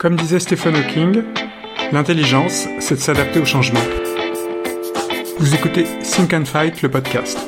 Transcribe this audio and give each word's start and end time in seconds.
Comme 0.00 0.16
disait 0.16 0.40
Stephen 0.40 0.74
Hawking, 0.76 1.24
l'intelligence, 1.92 2.66
c'est 2.78 2.94
de 2.94 3.00
s'adapter 3.00 3.38
au 3.38 3.44
changement. 3.44 3.82
Vous 5.38 5.54
écoutez 5.54 5.84
Think 6.02 6.32
and 6.32 6.46
Fight, 6.46 6.80
le 6.80 6.88
podcast. 6.88 7.38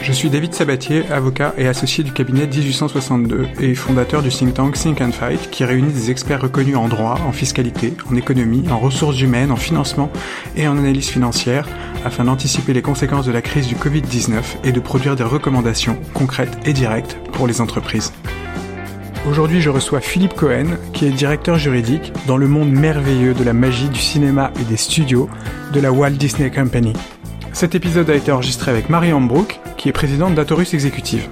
Je 0.00 0.10
suis 0.10 0.30
David 0.30 0.54
Sabatier, 0.54 1.04
avocat 1.10 1.52
et 1.58 1.68
associé 1.68 2.02
du 2.02 2.10
cabinet 2.10 2.46
1862 2.46 3.48
et 3.60 3.74
fondateur 3.74 4.22
du 4.22 4.30
think 4.30 4.54
tank 4.54 4.76
Think 4.76 5.02
and 5.02 5.12
Fight 5.12 5.50
qui 5.50 5.62
réunit 5.62 5.92
des 5.92 6.10
experts 6.10 6.40
reconnus 6.40 6.76
en 6.76 6.88
droit, 6.88 7.18
en 7.26 7.32
fiscalité, 7.32 7.92
en 8.10 8.16
économie, 8.16 8.64
en 8.70 8.78
ressources 8.78 9.20
humaines, 9.20 9.52
en 9.52 9.56
financement 9.56 10.10
et 10.56 10.66
en 10.68 10.78
analyse 10.78 11.10
financière 11.10 11.68
afin 12.06 12.24
d'anticiper 12.24 12.72
les 12.72 12.80
conséquences 12.80 13.26
de 13.26 13.32
la 13.32 13.42
crise 13.42 13.66
du 13.66 13.74
Covid-19 13.74 14.40
et 14.64 14.72
de 14.72 14.80
produire 14.80 15.16
des 15.16 15.24
recommandations 15.24 15.98
concrètes 16.14 16.56
et 16.64 16.72
directes 16.72 17.18
pour 17.34 17.46
les 17.46 17.60
entreprises. 17.60 18.10
Aujourd'hui, 19.30 19.60
je 19.60 19.70
reçois 19.70 20.00
Philippe 20.00 20.34
Cohen, 20.34 20.76
qui 20.92 21.06
est 21.06 21.10
directeur 21.10 21.56
juridique 21.56 22.12
dans 22.26 22.36
le 22.36 22.48
monde 22.48 22.72
merveilleux 22.72 23.32
de 23.32 23.44
la 23.44 23.52
magie 23.52 23.88
du 23.88 24.00
cinéma 24.00 24.52
et 24.60 24.64
des 24.64 24.76
studios 24.76 25.30
de 25.72 25.78
la 25.78 25.92
Walt 25.92 26.10
Disney 26.10 26.50
Company. 26.50 26.94
Cet 27.52 27.76
épisode 27.76 28.10
a 28.10 28.16
été 28.16 28.32
enregistré 28.32 28.72
avec 28.72 28.90
Marie 28.90 29.12
Ambrook, 29.12 29.60
qui 29.76 29.88
est 29.88 29.92
présidente 29.92 30.34
d'Atorus 30.34 30.74
Executive. 30.74 31.28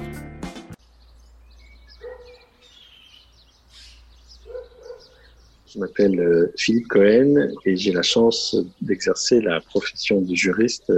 Je 5.67 5.81
m'appelle 5.81 6.21
euh, 6.21 6.53
Philippe 6.57 6.87
Cohen 6.87 7.49
et 7.65 7.75
j'ai 7.75 7.91
la 7.91 8.03
chance 8.03 8.57
d'exercer 8.81 9.41
la 9.41 9.61
profession 9.61 10.21
de 10.21 10.37
juriste 10.37 10.93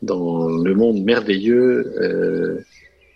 dans 0.00 0.48
le 0.48 0.74
monde 0.76 1.02
merveilleux 1.02 1.92
euh, 2.00 2.64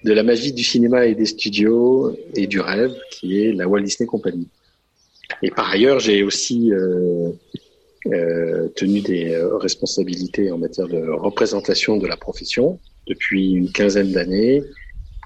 de 0.04 0.12
la 0.12 0.22
magie 0.22 0.52
du 0.52 0.62
cinéma 0.62 1.06
et 1.06 1.14
des 1.14 1.24
studios 1.24 2.14
et 2.34 2.46
du 2.46 2.60
rêve, 2.60 2.94
qui 3.10 3.42
est 3.42 3.52
la 3.52 3.66
Walt 3.66 3.82
Disney 3.82 4.06
Company. 4.06 4.46
Et 5.42 5.50
par 5.50 5.70
ailleurs, 5.70 5.98
j'ai 5.98 6.22
aussi 6.22 6.72
euh, 6.72 7.30
euh, 8.12 8.69
tenu 8.77 9.00
des 9.00 9.36
responsabilités 9.61 10.50
en 10.52 10.58
matière 10.58 10.88
de 10.88 11.08
représentation 11.08 11.96
de 11.96 12.06
la 12.06 12.19
profession 12.19 12.78
depuis 13.06 13.52
une 13.52 13.72
quinzaine 13.72 14.12
d'années. 14.12 14.62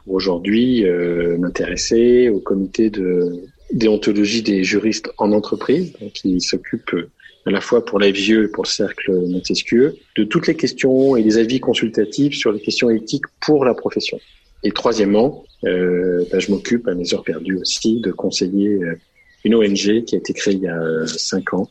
Aujourd'hui, 0.07 0.87
euh, 0.87 1.37
m'intéresser 1.39 2.29
au 2.29 2.39
comité 2.39 2.89
de 2.89 3.33
déontologie 3.73 4.43
des 4.43 4.63
juristes 4.63 5.11
en 5.19 5.33
entreprise, 5.33 5.93
qui 6.15 6.41
s'occupe 6.41 6.97
à 7.45 7.51
la 7.51 7.61
fois 7.61 7.85
pour 7.85 7.99
la 7.99 8.11
vieux 8.11 8.45
et 8.45 8.49
pour 8.49 8.65
le 8.65 8.69
cercle 8.69 9.13
Montesquieu, 9.27 9.97
de 10.17 10.25
toutes 10.25 10.47
les 10.47 10.55
questions 10.55 11.17
et 11.17 11.23
les 11.23 11.37
avis 11.37 11.61
consultatifs 11.61 12.35
sur 12.35 12.53
les 12.53 12.61
questions 12.61 12.91
éthiques 12.91 13.27
pour 13.41 13.65
la 13.65 13.75
profession. 13.75 14.19
Et 14.65 14.73
troisièmement, 14.73 15.45
euh, 15.65 16.25
bah, 16.31 16.39
je 16.39 16.51
m'occupe 16.51 16.89
à 16.89 16.95
mes 16.95 17.15
heures 17.15 17.25
perdues 17.25 17.57
aussi 17.57 18.01
de 18.01 18.11
conseiller 18.11 18.71
euh, 18.71 18.99
une 19.45 19.55
ONG 19.55 20.05
qui 20.05 20.15
a 20.15 20.19
été 20.19 20.33
créée 20.33 20.55
il 20.55 20.61
y 20.61 20.69
a 20.69 20.79
euh, 20.79 21.07
cinq 21.07 21.55
ans 21.55 21.69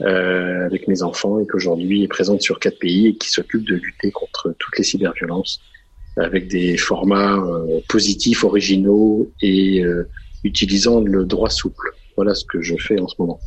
euh, 0.00 0.64
avec 0.66 0.88
mes 0.88 1.02
enfants 1.02 1.40
et 1.40 1.46
qu'aujourd'hui 1.46 2.02
est 2.02 2.08
présente 2.08 2.42
sur 2.42 2.58
quatre 2.58 2.78
pays 2.78 3.08
et 3.08 3.14
qui 3.16 3.30
s'occupe 3.30 3.64
de 3.64 3.76
lutter 3.76 4.10
contre 4.10 4.54
toutes 4.58 4.78
les 4.78 4.84
cyberviolences 4.84 5.60
avec 6.16 6.48
des 6.48 6.76
formats 6.76 7.36
euh, 7.36 7.80
positifs, 7.88 8.42
originaux 8.44 9.30
et 9.40 9.84
utilisant 10.42 11.00
le 11.00 11.24
droit 11.24 11.50
souple. 11.50 11.92
Voilà 12.16 12.34
ce 12.34 12.44
que 12.44 12.60
je 12.60 12.74
fais 12.76 12.98
en 13.00 13.06
ce 13.06 13.14
moment. 13.18 13.38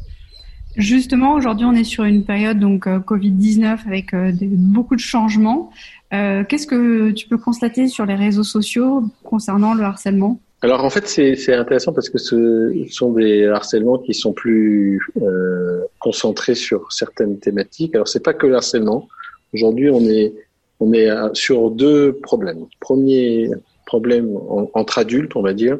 Justement, 0.78 1.34
aujourd'hui, 1.34 1.66
on 1.66 1.74
est 1.74 1.84
sur 1.84 2.06
une 2.06 2.24
période 2.24 2.60
donc 2.60 2.88
Covid-19 2.88 3.80
avec 3.86 4.16
beaucoup 4.42 4.96
de 4.96 5.02
changements. 5.02 5.72
Euh, 6.14 6.44
Qu'est-ce 6.48 6.68
que 6.68 7.12
tu 7.12 7.28
peux 7.28 7.38
constater 7.38 7.88
sur 7.88 8.06
les 8.06 8.16
réseaux 8.16 8.44
sociaux 8.44 9.04
concernant 9.24 9.74
le 9.74 9.84
harcèlement? 9.84 10.40
Alors 10.64 10.84
en 10.84 10.90
fait, 10.92 11.08
c'est 11.08 11.54
intéressant 11.54 11.92
parce 11.92 12.10
que 12.10 12.20
ce 12.20 12.72
sont 12.90 13.14
des 13.14 13.48
harcèlements 13.48 13.98
qui 13.98 14.14
sont 14.14 14.32
plus 14.32 15.02
euh, 15.22 15.82
concentrés 16.00 16.54
sur 16.54 16.92
certaines 16.92 17.40
thématiques. 17.40 17.96
Alors 17.96 18.08
c'est 18.08 18.24
pas 18.24 18.34
que 18.34 18.46
le 18.46 18.56
harcèlement. 18.56 19.08
Aujourd'hui, 19.54 19.90
on 19.90 20.02
est 20.02 20.34
on 20.80 20.94
est 20.94 21.10
sur 21.34 21.72
deux 21.72 22.14
problèmes. 22.14 22.66
Premier 22.80 23.50
problème 23.86 24.36
en, 24.36 24.70
entre 24.74 24.98
adultes, 25.00 25.36
on 25.36 25.42
va 25.42 25.54
dire, 25.54 25.78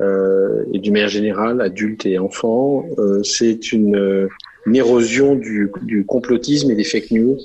euh, 0.00 0.64
et 0.72 0.78
du 0.78 0.90
manière 0.90 1.08
générale, 1.08 1.60
adultes 1.60 2.06
et 2.06 2.18
enfants, 2.18 2.84
euh, 2.98 3.22
c'est 3.22 3.72
une, 3.72 4.28
une, 4.66 4.76
érosion 4.76 5.34
du, 5.34 5.70
du, 5.82 6.04
complotisme 6.04 6.70
et 6.70 6.74
des 6.74 6.84
fake 6.84 7.10
news, 7.10 7.38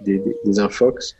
des, 0.00 0.18
des, 0.18 0.36
des 0.44 0.58
infox, 0.58 1.16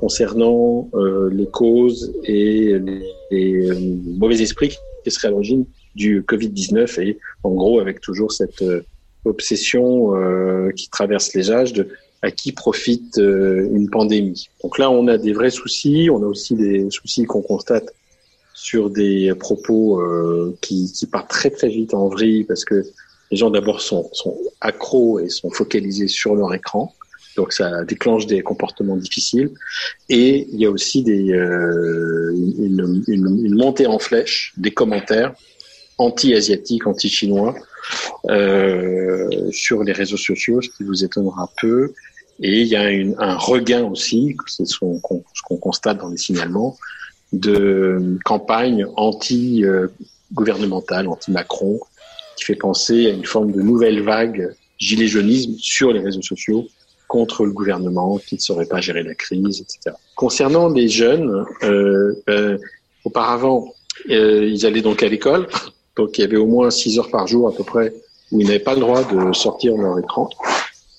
concernant 0.00 0.88
euh, 0.94 1.28
les 1.30 1.46
causes 1.46 2.10
et 2.24 2.78
les, 2.78 3.02
les, 3.30 3.70
mauvais 4.16 4.40
esprits 4.40 4.78
qui 5.04 5.10
seraient 5.10 5.28
à 5.28 5.30
l'origine 5.30 5.66
du 5.94 6.22
Covid-19 6.22 7.02
et 7.02 7.18
en 7.42 7.50
gros 7.50 7.80
avec 7.80 8.00
toujours 8.00 8.32
cette 8.32 8.62
euh, 8.62 8.80
obsession 9.26 10.16
euh, 10.16 10.70
qui 10.70 10.88
traverse 10.88 11.34
les 11.34 11.50
âges 11.50 11.74
de 11.74 11.86
à 12.22 12.30
qui 12.30 12.52
profite 12.52 13.16
une 13.16 13.88
pandémie. 13.88 14.50
Donc 14.62 14.78
là, 14.78 14.90
on 14.90 15.08
a 15.08 15.16
des 15.16 15.32
vrais 15.32 15.48
soucis, 15.48 16.10
on 16.12 16.22
a 16.22 16.26
aussi 16.26 16.54
des 16.54 16.86
soucis 16.90 17.24
qu'on 17.24 17.40
constate 17.40 17.94
sur 18.52 18.90
des 18.90 19.32
propos 19.40 20.00
euh, 20.02 20.54
qui, 20.60 20.92
qui, 20.92 21.06
partent 21.06 21.30
très 21.30 21.48
très 21.48 21.68
vite 21.68 21.94
en 21.94 22.08
vrille 22.08 22.44
parce 22.44 22.66
que 22.66 22.84
les 23.30 23.36
gens 23.38 23.48
d'abord 23.48 23.80
sont, 23.80 24.10
sont 24.12 24.36
accros 24.60 25.18
et 25.18 25.30
sont 25.30 25.50
focalisés 25.50 26.08
sur 26.08 26.34
leur 26.34 26.52
écran, 26.52 26.94
donc 27.36 27.52
ça 27.52 27.84
déclenche 27.84 28.26
des 28.26 28.42
comportements 28.42 28.96
difficiles. 28.96 29.50
Et 30.08 30.48
il 30.52 30.60
y 30.60 30.66
a 30.66 30.70
aussi 30.70 31.04
euh, 31.08 32.32
une, 32.58 33.54
montée 33.54 33.86
en 33.86 33.98
flèche 33.98 34.54
des 34.56 34.70
commentaires 34.70 35.34
anti-asiatiques, 35.98 36.86
anti-chinois 36.86 37.54
euh, 38.28 39.28
sur 39.52 39.82
les 39.84 39.92
réseaux 39.92 40.16
sociaux, 40.16 40.62
ce 40.62 40.70
qui 40.70 40.84
vous 40.84 41.04
étonnera 41.04 41.50
peu. 41.60 41.92
Et 42.42 42.62
il 42.62 42.68
y 42.68 42.76
a 42.76 42.84
un 43.18 43.36
regain 43.36 43.84
aussi, 43.84 44.34
c'est 44.46 44.66
ce 44.66 44.78
qu'on 44.78 44.98
qu 45.00 45.22
constate 45.60 45.98
dans 45.98 46.08
les 46.08 46.16
signalements, 46.16 46.78
de 47.32 48.18
campagne 48.24 48.86
anti-gouvernementale, 48.96 51.06
anti-Macron, 51.06 51.80
qui 52.36 52.44
fait 52.44 52.54
penser 52.54 53.06
à 53.06 53.10
une 53.10 53.26
forme 53.26 53.52
de 53.52 53.60
nouvelle 53.60 54.00
vague 54.02 54.54
gilet 54.78 55.06
jaunisme 55.06 55.52
sur 55.58 55.92
les 55.92 56.00
réseaux 56.00 56.22
sociaux 56.22 56.66
contre 57.10 57.44
le 57.44 57.50
gouvernement 57.50 58.18
qui 58.18 58.36
ne 58.36 58.40
saurait 58.40 58.66
pas 58.66 58.80
gérer 58.80 59.02
la 59.02 59.16
crise, 59.16 59.60
etc. 59.60 59.96
Concernant 60.14 60.68
les 60.68 60.88
jeunes, 60.88 61.44
euh, 61.64 62.14
euh, 62.28 62.56
auparavant, 63.04 63.74
euh, 64.10 64.46
ils 64.46 64.64
allaient 64.64 64.80
donc 64.80 65.02
à 65.02 65.08
l'école, 65.08 65.48
donc 65.96 66.16
il 66.16 66.20
y 66.20 66.24
avait 66.24 66.36
au 66.36 66.46
moins 66.46 66.70
six 66.70 67.00
heures 67.00 67.10
par 67.10 67.26
jour 67.26 67.48
à 67.48 67.52
peu 67.52 67.64
près 67.64 67.92
où 68.30 68.40
ils 68.40 68.46
n'avaient 68.46 68.60
pas 68.60 68.74
le 68.74 68.80
droit 68.80 69.02
de 69.02 69.32
sortir 69.32 69.76
leur 69.76 69.98
écran. 69.98 70.30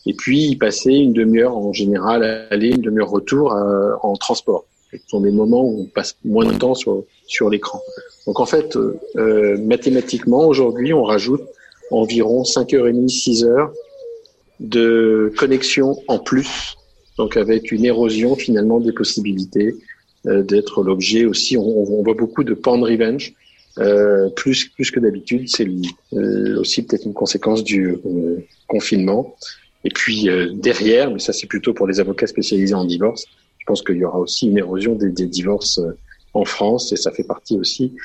Et 0.05 0.13
puis 0.13 0.47
ils 0.47 0.57
passaient 0.57 0.97
une 0.97 1.13
demi-heure 1.13 1.55
en 1.55 1.71
général 1.71 2.25
à 2.25 2.53
aller, 2.53 2.71
une 2.71 2.81
demi-heure 2.81 3.09
retour 3.09 3.53
à, 3.53 3.97
en 4.03 4.17
transport. 4.17 4.65
Ce 4.91 4.97
sont 5.07 5.21
des 5.21 5.31
moments 5.31 5.63
où 5.63 5.83
on 5.83 5.85
passe 5.85 6.17
moins 6.25 6.45
de 6.45 6.57
temps 6.57 6.75
sur, 6.75 7.05
sur 7.25 7.49
l'écran. 7.49 7.79
Donc 8.27 8.41
en 8.41 8.45
fait, 8.45 8.75
euh, 9.15 9.57
mathématiquement, 9.59 10.45
aujourd'hui, 10.45 10.93
on 10.93 11.03
rajoute 11.03 11.43
environ 11.89 12.43
5h30, 12.43 13.07
6 13.07 13.45
heures 13.45 13.71
de 14.61 15.33
connexion 15.37 15.97
en 16.07 16.19
plus, 16.19 16.77
donc 17.17 17.35
avec 17.35 17.71
une 17.71 17.83
érosion 17.83 18.35
finalement 18.35 18.79
des 18.79 18.93
possibilités 18.93 19.73
euh, 20.27 20.43
d'être 20.43 20.83
l'objet 20.83 21.25
aussi. 21.25 21.57
On, 21.57 21.63
on, 21.63 22.03
voit 22.03 22.13
beaucoup 22.13 22.43
de 22.43 22.53
porn 22.53 22.83
revenge, 22.83 23.33
euh, 23.79 24.29
plus, 24.29 24.69
plus 24.69 24.91
que 24.91 24.99
d'habitude. 24.99 25.49
C'est 25.49 25.67
euh, 26.13 26.59
aussi 26.59 26.83
peut-être 26.83 27.05
une 27.05 27.13
conséquence 27.13 27.63
du 27.63 27.97
confinement. 28.67 29.35
Et 29.83 29.89
puis 29.89 30.29
derrière, 30.53 31.09
mais 31.09 31.17
ça 31.17 31.33
c'est 31.33 31.47
plutôt 31.47 31.73
pour 31.73 31.87
les 31.87 31.99
avocats 31.99 32.27
spécialisés 32.27 32.75
en 32.75 32.85
divorce, 32.85 33.25
je 33.57 33.65
pense 33.65 33.81
qu'il 33.81 33.95
y 33.95 34.05
aura 34.05 34.19
aussi 34.19 34.47
une 34.47 34.59
érosion 34.59 34.93
des, 34.93 35.09
des, 35.09 35.25
divorces 35.25 35.79
en 36.35 36.45
France 36.45 36.93
et 36.93 36.97
ça 36.97 37.11
fait 37.11 37.23
partie 37.23 37.57
aussi 37.57 37.95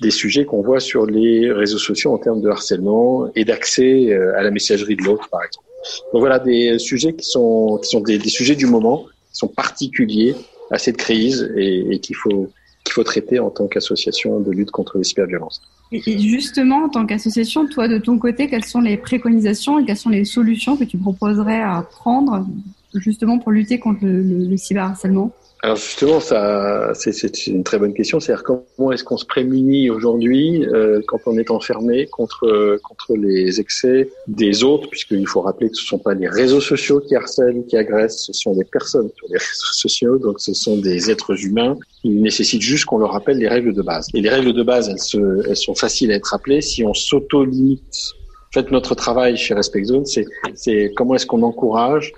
des 0.00 0.10
sujets 0.10 0.46
qu'on 0.46 0.62
voit 0.62 0.80
sur 0.80 1.04
les 1.04 1.52
réseaux 1.52 1.76
sociaux 1.76 2.14
en 2.14 2.18
termes 2.18 2.40
de 2.40 2.48
harcèlement 2.48 3.30
et 3.34 3.44
d'accès 3.44 4.10
à 4.14 4.42
la 4.42 4.50
messagerie 4.50 4.96
de 4.96 5.02
l'autre, 5.02 5.28
par 5.28 5.44
exemple. 5.44 5.67
Donc 6.12 6.20
voilà 6.20 6.38
des 6.38 6.78
sujets 6.78 7.14
qui 7.14 7.26
sont 7.26 7.78
qui 7.82 7.90
sont 7.90 8.00
des, 8.00 8.18
sujets 8.20 8.56
du 8.56 8.66
moment, 8.66 9.06
qui 9.32 9.38
sont 9.38 9.48
particuliers 9.48 10.34
à 10.70 10.78
cette 10.78 10.96
crise 10.96 11.50
et, 11.56 11.86
et 11.90 11.98
qu'il 12.00 12.16
faut 12.16 12.50
qu'il 12.84 12.92
faut 12.94 13.04
traiter 13.04 13.38
en 13.38 13.50
tant 13.50 13.66
qu'association 13.66 14.40
de 14.40 14.50
lutte 14.50 14.70
contre 14.70 14.98
les 14.98 15.04
cyberviolences. 15.04 15.60
Et 15.90 16.18
justement, 16.18 16.84
en 16.84 16.88
tant 16.88 17.06
qu'association, 17.06 17.66
toi, 17.66 17.88
de 17.88 17.98
ton 17.98 18.18
côté, 18.18 18.48
quelles 18.48 18.64
sont 18.64 18.80
les 18.80 18.96
préconisations 18.96 19.78
et 19.78 19.84
quelles 19.86 19.96
sont 19.96 20.10
les 20.10 20.24
solutions 20.24 20.76
que 20.76 20.84
tu 20.84 20.98
proposerais 20.98 21.62
à 21.62 21.82
prendre 21.82 22.46
justement 22.94 23.38
pour 23.38 23.52
lutter 23.52 23.78
contre 23.78 24.04
le, 24.04 24.22
le, 24.22 24.48
le 24.48 24.56
cyberharcèlement? 24.56 25.32
Alors 25.60 25.76
justement, 25.76 26.20
ça, 26.20 26.92
c'est 26.94 27.46
une 27.48 27.64
très 27.64 27.78
bonne 27.78 27.92
question. 27.92 28.20
C'est-à-dire 28.20 28.44
comment 28.44 28.92
est-ce 28.92 29.02
qu'on 29.02 29.16
se 29.16 29.24
prémunit 29.24 29.90
aujourd'hui 29.90 30.64
euh, 30.64 31.00
quand 31.08 31.18
on 31.26 31.36
est 31.36 31.50
enfermé 31.50 32.06
contre 32.06 32.78
contre 32.84 33.16
les 33.16 33.58
excès 33.58 34.08
des 34.28 34.62
autres, 34.62 34.88
puisqu'il 34.88 35.26
faut 35.26 35.40
rappeler 35.40 35.68
que 35.68 35.74
ce 35.74 35.82
ne 35.82 35.88
sont 35.88 35.98
pas 35.98 36.14
les 36.14 36.28
réseaux 36.28 36.60
sociaux 36.60 37.00
qui 37.00 37.16
harcèlent, 37.16 37.64
qui 37.66 37.76
agressent, 37.76 38.22
ce 38.26 38.32
sont 38.32 38.54
des 38.54 38.64
personnes 38.64 39.10
sur 39.16 39.26
les 39.30 39.38
réseaux 39.38 39.72
sociaux, 39.72 40.18
donc 40.18 40.40
ce 40.40 40.54
sont 40.54 40.76
des 40.76 41.10
êtres 41.10 41.44
humains. 41.44 41.76
Il 42.04 42.22
nécessite 42.22 42.62
juste 42.62 42.84
qu'on 42.84 42.98
leur 42.98 43.10
rappelle 43.10 43.38
les 43.38 43.48
règles 43.48 43.74
de 43.74 43.82
base. 43.82 44.06
Et 44.14 44.20
les 44.20 44.30
règles 44.30 44.52
de 44.52 44.62
base, 44.62 44.88
elles, 44.88 45.00
se, 45.00 45.48
elles 45.48 45.56
sont 45.56 45.74
faciles 45.74 46.12
à 46.12 46.14
être 46.14 46.26
rappelées 46.26 46.60
si 46.60 46.84
on 46.84 46.94
s'auto-limite 46.94 48.14
En 48.50 48.52
fait, 48.54 48.70
notre 48.70 48.94
travail 48.94 49.36
chez 49.36 49.54
Respect 49.54 49.84
Zone, 49.84 50.04
c'est 50.06 50.92
comment 50.94 51.16
est-ce 51.16 51.26
qu'on 51.26 51.42
encourage 51.42 52.12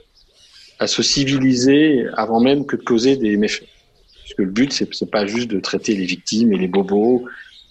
à 0.80 0.86
se 0.86 1.02
civiliser 1.02 2.06
avant 2.14 2.40
même 2.40 2.66
que 2.66 2.74
de 2.74 2.82
causer 2.82 3.16
des 3.16 3.36
méfaits. 3.36 3.68
Parce 4.22 4.34
que 4.34 4.42
le 4.42 4.50
but, 4.50 4.72
c'est 4.72 5.10
pas 5.10 5.26
juste 5.26 5.48
de 5.48 5.60
traiter 5.60 5.94
les 5.94 6.06
victimes 6.06 6.52
et 6.52 6.58
les 6.58 6.68
bobos 6.68 7.24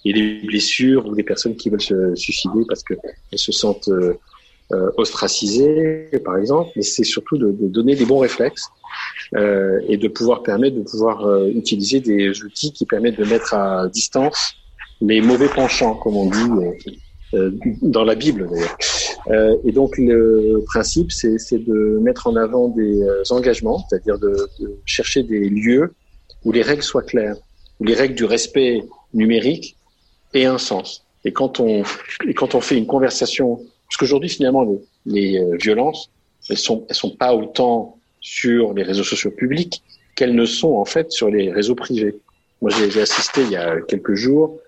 et 0.06 0.14
les 0.14 0.42
blessures 0.46 1.06
ou 1.08 1.14
les 1.14 1.24
personnes 1.24 1.58
qui 1.58 1.70
veulent 1.70 1.82
se 1.82 2.16
suicider 2.16 2.62
parce 2.68 2.84
qu'elles 2.84 3.00
se 3.34 3.52
sentent 3.52 3.90
euh, 3.90 4.14
euh, 4.72 4.92
ostracisées, 4.98 6.10
par 6.24 6.38
exemple, 6.38 6.70
mais 6.76 6.84
c'est 6.84 7.04
surtout 7.04 7.40
de, 7.40 7.52
de, 7.52 7.68
donner 7.68 7.96
des 7.96 8.06
bons 8.06 8.20
réflexes 8.20 8.68
euh, 9.36 9.80
et 9.88 9.98
de 9.98 10.08
pouvoir 10.08 10.44
permettre 10.44 10.76
de 10.76 10.84
pouvoir 10.84 11.26
euh, 11.26 11.48
utiliser 11.48 12.02
des 12.02 12.44
outils 12.44 12.72
qui 12.72 12.86
permettent 12.86 13.18
de 13.18 13.26
mettre 13.26 13.56
à 13.56 13.88
distance 13.88 14.54
les 15.02 15.22
mauvais 15.22 15.48
penchants, 15.48 15.96
comme 15.96 16.18
on 16.18 16.30
dit 16.30 16.94
dans 17.34 18.04
la 18.04 18.16
Bible 18.16 18.50
d'ailleurs. 18.50 19.60
et 19.64 19.72
donc 19.72 19.98
le 19.98 20.64
principe, 20.66 21.12
c'est 21.12 21.38
de 21.54 22.00
mettre 22.02 22.28
en 22.28 22.36
avant 22.36 22.70
des 22.70 23.04
engagements, 23.30 23.86
c'est-à-dire 23.88 24.18
de, 24.18 24.36
de 24.60 24.78
chercher 24.86 25.24
des 25.24 25.48
lieux 25.50 25.94
où 26.46 26.52
les 26.52 26.62
règles 26.62 26.84
soient 26.84 27.04
claires, 27.04 27.36
où 27.80 27.84
les 27.84 27.94
règles 27.94 28.16
du 28.16 28.26
respect 28.26 28.84
numérique 29.14 29.76
aient 30.34 30.46
un 30.46 30.58
sens. 30.58 31.06
Et 31.26 31.32
quand 31.32 31.60
on, 31.60 31.84
et 32.28 32.34
quand 32.34 32.56
on 32.56 32.62
fait 32.62 32.78
une 32.78 32.88
conversation, 32.88 33.58
parce 33.58 33.98
qu'aujourd'hui 33.98 34.30
finalement 34.30 34.64
les, 34.64 34.80
les, 35.06 35.40
euh, 35.40 35.58
violences, 35.58 36.10
elles 36.50 36.58
sont, 36.58 36.86
elles 36.90 36.96
sont 36.96 37.16
pas 37.16 37.34
autant 37.34 37.98
sur 38.22 38.74
les 38.74 38.84
réseaux 38.84 39.04
sociaux 39.04 39.32
publics 39.32 39.84
qu'elles 40.16 40.36
ne 40.36 40.46
sont 40.46 40.74
en 40.74 40.86
fait 40.86 41.12
sur 41.12 41.30
les 41.30 41.52
réseaux 41.52 41.76
privés. 41.76 42.16
Moi 42.62 42.72
j'ai 42.72 43.02
assisté 43.02 43.42
il 43.42 43.52
y 43.52 43.56
a 43.56 43.82
quelques 43.82 44.16
jours 44.16 44.60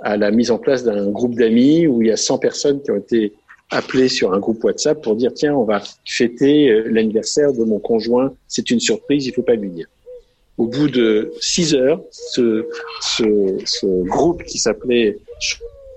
à 0.00 0.16
la 0.16 0.30
mise 0.30 0.50
en 0.50 0.58
place 0.58 0.84
d'un 0.84 1.10
groupe 1.10 1.34
d'amis 1.34 1.86
où 1.86 2.02
il 2.02 2.08
y 2.08 2.12
a 2.12 2.16
100 2.16 2.38
personnes 2.38 2.82
qui 2.82 2.90
ont 2.90 2.96
été 2.96 3.34
appelées 3.70 4.08
sur 4.08 4.32
un 4.32 4.38
groupe 4.38 4.62
WhatsApp 4.64 5.02
pour 5.02 5.16
dire 5.16 5.32
tiens 5.34 5.54
on 5.54 5.64
va 5.64 5.82
fêter 6.06 6.70
euh, 6.70 6.88
l'anniversaire 6.88 7.52
de 7.52 7.64
mon 7.64 7.78
conjoint, 7.78 8.32
c'est 8.46 8.70
une 8.70 8.80
surprise, 8.80 9.26
il 9.26 9.34
faut 9.34 9.42
pas 9.42 9.56
lui 9.56 9.70
dire. 9.70 9.86
Au 10.56 10.66
bout 10.66 10.88
de 10.88 11.32
six 11.40 11.74
heures, 11.74 12.00
ce, 12.10 12.66
ce, 13.00 13.58
ce 13.64 13.86
groupe 14.04 14.42
qui 14.44 14.58
s'appelait 14.58 15.18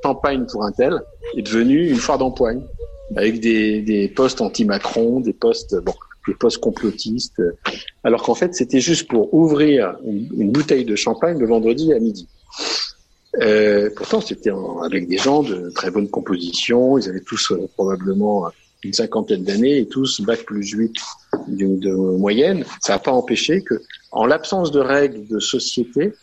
Champagne 0.03 0.45
pour 0.51 0.65
un 0.65 0.71
tel 0.71 0.99
est 1.37 1.41
devenu 1.43 1.89
une 1.89 1.97
foire 1.97 2.17
d'empoigne 2.17 2.61
avec 3.15 3.39
des, 3.39 3.81
des 3.81 4.07
postes 4.07 4.41
anti-Macron, 4.41 5.19
des 5.19 5.33
postes 5.33 5.75
bon, 5.83 5.93
des 6.27 6.33
postes 6.33 6.59
complotistes, 6.59 7.41
alors 8.03 8.23
qu'en 8.23 8.35
fait 8.35 8.53
c'était 8.53 8.79
juste 8.79 9.07
pour 9.07 9.33
ouvrir 9.33 9.95
une, 10.05 10.29
une, 10.37 10.51
bouteille 10.51 10.85
de 10.85 10.95
champagne 10.95 11.37
le 11.37 11.47
vendredi 11.47 11.93
à 11.93 11.99
midi. 11.99 12.27
Euh, 13.39 13.89
pourtant 13.95 14.19
c'était 14.19 14.51
avec 14.83 15.07
des 15.07 15.17
gens 15.17 15.41
de 15.41 15.69
très 15.69 15.89
bonne 15.89 16.09
composition, 16.09 16.97
ils 16.97 17.07
avaient 17.07 17.21
tous 17.21 17.51
euh, 17.51 17.69
probablement 17.75 18.49
une 18.83 18.93
cinquantaine 18.93 19.43
d'années 19.43 19.77
et 19.77 19.87
tous 19.87 20.19
bac 20.21 20.43
plus 20.43 20.71
8 20.71 20.93
de, 21.47 21.77
de 21.77 21.91
moyenne. 21.93 22.65
Ça 22.81 22.93
n'a 22.93 22.99
pas 22.99 23.11
empêché 23.11 23.61
que 23.61 23.81
en 24.11 24.25
l'absence 24.25 24.71
de 24.71 24.79
règles 24.79 25.27
de 25.27 25.39
société, 25.39 26.13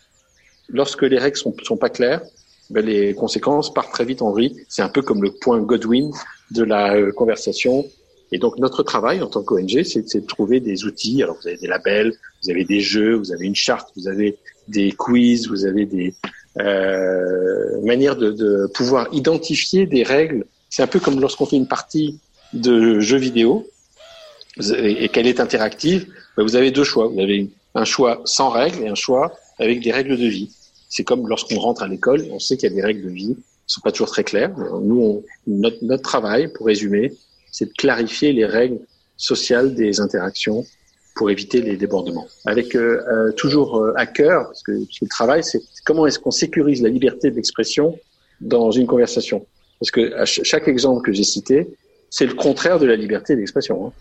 lorsque 0.68 1.02
les 1.02 1.18
règles 1.18 1.36
sont, 1.36 1.54
sont 1.62 1.76
pas 1.76 1.88
claires, 1.88 2.22
ben 2.70 2.84
les 2.84 3.14
conséquences 3.14 3.72
partent 3.72 3.92
très 3.92 4.04
vite 4.04 4.20
en 4.20 4.30
vrille. 4.30 4.56
C'est 4.68 4.82
un 4.82 4.90
peu 4.90 5.02
comme 5.02 5.22
le 5.22 5.32
point 5.32 5.58
Godwin 5.60 6.10
de 6.50 6.62
la 6.62 6.94
euh, 6.94 7.12
conversation. 7.12 7.86
Et 8.30 8.38
donc 8.38 8.58
notre 8.58 8.82
travail 8.82 9.22
en 9.22 9.26
tant 9.26 9.42
qu'ONG, 9.42 9.82
c'est 9.84 10.20
de 10.20 10.26
trouver 10.26 10.60
des 10.60 10.84
outils. 10.84 11.22
Alors 11.22 11.38
vous 11.40 11.48
avez 11.48 11.56
des 11.56 11.66
labels, 11.66 12.12
vous 12.42 12.50
avez 12.50 12.64
des 12.64 12.80
jeux, 12.80 13.14
vous 13.14 13.32
avez 13.32 13.46
une 13.46 13.54
charte, 13.54 13.90
vous 13.96 14.06
avez 14.06 14.36
des 14.66 14.92
quiz, 14.92 15.48
vous 15.48 15.64
avez 15.64 15.86
des 15.86 16.14
euh, 16.60 17.80
manières 17.82 18.16
de, 18.16 18.30
de 18.32 18.66
pouvoir 18.74 19.08
identifier 19.12 19.86
des 19.86 20.02
règles. 20.02 20.44
C'est 20.68 20.82
un 20.82 20.86
peu 20.86 21.00
comme 21.00 21.20
lorsqu'on 21.20 21.46
fait 21.46 21.56
une 21.56 21.68
partie 21.68 22.18
de 22.52 23.00
jeux 23.00 23.18
vidéo 23.18 23.66
et 24.60 25.08
qu'elle 25.08 25.26
est 25.26 25.40
interactive. 25.40 26.06
Ben 26.36 26.42
vous 26.42 26.56
avez 26.56 26.70
deux 26.70 26.84
choix. 26.84 27.08
Vous 27.08 27.20
avez 27.20 27.48
un 27.74 27.84
choix 27.84 28.22
sans 28.24 28.48
règles 28.48 28.82
et 28.82 28.88
un 28.88 28.94
choix 28.94 29.32
avec 29.58 29.80
des 29.80 29.92
règles 29.92 30.16
de 30.16 30.26
vie. 30.26 30.50
C'est 30.88 31.04
comme 31.04 31.28
lorsqu'on 31.28 31.58
rentre 31.58 31.82
à 31.82 31.88
l'école, 31.88 32.26
on 32.30 32.38
sait 32.38 32.56
qu'il 32.56 32.68
y 32.68 32.72
a 32.72 32.74
des 32.74 32.82
règles 32.82 33.02
de 33.02 33.10
vie, 33.10 33.36
qui 33.36 33.74
sont 33.74 33.80
pas 33.82 33.92
toujours 33.92 34.08
très 34.08 34.24
claires. 34.24 34.52
Nous, 34.82 35.24
notre, 35.46 35.76
notre 35.82 36.02
travail, 36.02 36.48
pour 36.52 36.66
résumer, 36.66 37.12
c'est 37.52 37.66
de 37.66 37.72
clarifier 37.72 38.32
les 38.32 38.46
règles 38.46 38.78
sociales 39.16 39.74
des 39.74 40.00
interactions 40.00 40.64
pour 41.18 41.30
éviter 41.30 41.60
les 41.60 41.76
débordements. 41.76 42.28
Avec 42.46 42.76
euh, 42.76 43.02
euh, 43.12 43.32
toujours 43.32 43.82
euh, 43.82 43.92
à 43.96 44.06
cœur, 44.06 44.44
parce 44.44 44.62
que, 44.62 44.70
le 44.70 45.08
travail, 45.08 45.42
c'est 45.42 45.60
comment 45.84 46.06
est-ce 46.06 46.20
qu'on 46.20 46.30
sécurise 46.30 46.80
la 46.80 46.88
liberté 46.88 47.32
d'expression 47.32 47.98
dans 48.40 48.70
une 48.70 48.86
conversation. 48.86 49.44
Parce 49.80 49.90
que 49.90 50.12
chaque 50.24 50.68
exemple 50.68 51.04
que 51.04 51.12
j'ai 51.12 51.24
cité, 51.24 51.66
c'est 52.08 52.24
le 52.24 52.34
contraire 52.34 52.78
de 52.78 52.86
la 52.86 52.94
liberté 52.94 53.34
d'expression. 53.34 53.86
Hein. 53.86 53.92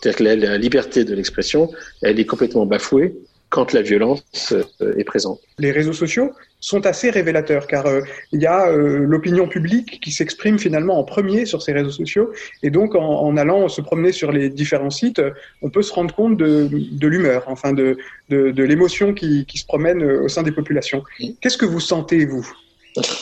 C'est-à-dire 0.00 0.18
que 0.18 0.24
la, 0.24 0.58
liberté 0.58 1.04
de 1.04 1.14
l'expression, 1.14 1.70
elle 2.02 2.20
est 2.20 2.24
complètement 2.24 2.66
bafouée 2.66 3.16
quand 3.50 3.72
la 3.72 3.82
violence 3.82 4.54
est 4.80 5.04
présente. 5.04 5.40
Les 5.58 5.72
réseaux 5.72 5.92
sociaux 5.92 6.32
sont 6.64 6.86
assez 6.86 7.10
révélateurs 7.10 7.66
car 7.66 7.84
euh, 7.84 8.00
il 8.32 8.40
y 8.40 8.46
a 8.46 8.70
euh, 8.70 9.00
l'opinion 9.00 9.46
publique 9.46 10.00
qui 10.00 10.10
s'exprime 10.10 10.58
finalement 10.58 10.98
en 10.98 11.04
premier 11.04 11.44
sur 11.44 11.60
ces 11.60 11.72
réseaux 11.72 11.90
sociaux 11.90 12.32
et 12.62 12.70
donc 12.70 12.94
en, 12.94 13.36
allant 13.36 13.68
se 13.68 13.82
promener 13.82 14.12
sur 14.12 14.32
les 14.32 14.48
différents 14.48 14.88
sites, 14.88 15.20
on 15.60 15.68
peut 15.68 15.82
se 15.82 15.92
rendre 15.92 16.14
compte 16.14 16.38
de, 16.38 17.06
l'humeur, 17.06 17.44
enfin 17.48 17.74
de, 17.74 17.98
de, 18.30 18.62
l'émotion 18.62 19.12
qui, 19.12 19.44
qui, 19.44 19.58
se 19.58 19.66
promène 19.66 20.02
au 20.02 20.28
sein 20.28 20.42
des 20.42 20.52
populations. 20.52 21.02
Qu'est-ce 21.40 21.58
que 21.58 21.66
vous 21.66 21.80
sentez 21.80 22.24
vous? 22.24 22.48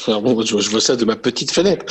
Bon, 0.06 0.40
je, 0.42 0.70
vois 0.70 0.80
ça 0.80 0.94
de 0.94 1.04
ma 1.04 1.16
petite 1.16 1.50
fenêtre. 1.50 1.84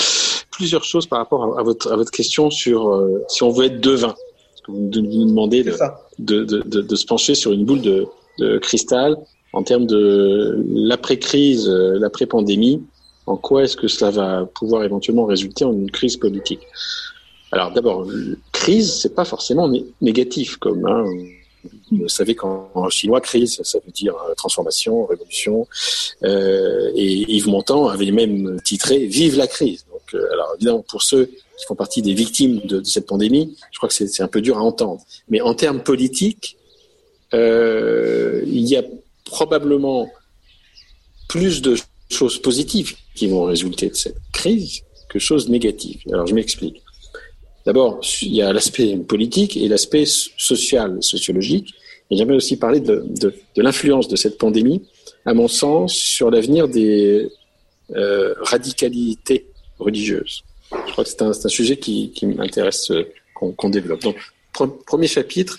Plusieurs 0.51 0.86
choses 0.86 1.07
par 1.07 1.19
rapport 1.19 1.59
à, 1.59 1.63
votre, 1.63 1.92
à 1.92 1.97
votre 1.97 2.12
question 2.12 2.50
sur 2.50 3.09
si 3.27 3.44
on 3.44 3.50
veut 3.50 3.65
être 3.65 3.81
devin 3.81 4.15
que 4.63 4.71
vous 4.71 4.89
nous 4.92 5.25
demandez 5.25 5.63
de, 5.63 5.75
de, 6.19 6.44
de, 6.45 6.81
de, 6.81 6.95
se 6.95 7.06
pencher 7.06 7.36
sur 7.36 7.51
une 7.51 7.65
boule 7.65 7.81
de 7.81 8.57
cristal 8.59 9.18
en 9.53 9.63
termes 9.63 9.86
de 9.86 10.63
l'après-crise, 10.74 11.68
euh, 11.68 12.00
l'après-pandémie. 12.00 12.83
En 13.27 13.38
quoi 13.38 13.63
est-ce 13.63 13.77
que 13.77 13.88
cela 13.88 14.12
va 14.12 14.45
pouvoir 14.45 14.83
éventuellement 14.83 15.25
résulter 15.25 15.63
en 15.63 15.74
une 15.74 15.92
crise 15.92 16.18
politique? 16.18 16.62
Alors 17.51 17.71
d'abord, 17.71 18.07
crise, 18.51 18.94
c'est 19.01 19.13
pas 19.13 19.25
forcément 19.25 19.71
négatif, 20.01 20.57
comme 20.57 20.86
hein, 20.88 21.06
vous 21.92 22.07
savez 22.07 22.36
qu'en 22.36 22.89
chinois, 22.89 23.21
crise, 23.21 23.59
ça 23.63 23.80
veut 23.86 23.92
dire 23.92 24.15
euh, 24.15 24.33
transformation, 24.36 25.06
révolution. 25.06 25.68
Euh, 26.24 26.92
et 26.95 27.33
Yves 27.33 27.47
Montand 27.47 27.88
avait 27.88 28.12
même 28.12 28.59
titré 28.63 29.06
"Vive 29.06 29.38
la 29.38 29.47
crise". 29.47 29.86
Donc, 29.92 30.01
euh, 30.13 30.31
alors 30.33 30.54
évidemment, 30.56 30.83
pour 30.87 31.04
ceux 31.04 31.26
qui 31.26 31.66
font 31.68 31.76
partie 31.76 32.02
des 32.02 32.14
victimes 32.14 32.61
de, 32.61 32.83
cette 32.83 33.06
pandémie, 33.06 33.56
je 33.71 33.78
crois 33.78 33.90
que 33.90 33.95
c'est 33.95 34.23
un 34.23 34.28
peu 34.28 34.42
dur 34.42 34.57
à 34.57 34.61
entendre. 34.61 35.02
Mais 35.30 35.42
en 35.42 35.54
termes 35.54 35.83
politiques, 35.83 36.57
euh, 37.33 38.42
il 38.45 38.68
y 38.68 38.76
a 38.76 38.83
probablement 39.31 40.09
plus 41.30 41.61
de 41.61 41.76
choses 42.09 42.38
positives 42.42 42.92
qui 43.16 43.28
vont 43.28 43.44
résulter 43.44 43.88
de 43.90 43.95
cette 43.95 44.21
crise 44.33 44.81
que 45.09 45.18
choses 45.19 45.50
négatives. 45.50 46.02
Alors 46.11 46.28
je 46.28 46.35
m'explique. 46.35 46.83
D'abord, 47.66 48.02
il 48.21 48.35
y 48.35 48.42
a 48.42 48.52
l'aspect 48.52 48.97
politique 48.97 49.56
et 49.56 49.68
l'aspect 49.68 50.06
social, 50.06 50.97
sociologique. 51.02 51.73
Et 52.09 52.18
j'aimerais 52.18 52.35
aussi 52.35 52.57
parler 52.57 52.81
de, 52.81 53.33
l'influence 53.56 54.07
de 54.09 54.18
cette 54.18 54.38
pandémie, 54.38 54.81
à 55.26 55.33
mon 55.33 55.47
sens, 55.47 55.94
sur 55.94 56.30
l'avenir 56.30 56.68
des 56.68 57.30
euh, 57.95 58.33
radicalités 58.42 59.45
religieuses. 59.80 60.44
Je 60.88 60.92
crois 60.92 61.04
que 61.06 61.09
c'est 61.09 61.21
un, 61.21 61.33
sujet 61.33 61.78
qui, 61.78 62.11
qui 62.11 62.26
m'intéresse 62.26 62.92
euh, 62.92 63.04
qu'on 63.35 63.69
développe. 63.69 64.02
Donc, 64.02 64.18
premier 64.85 65.07
chapitre, 65.07 65.57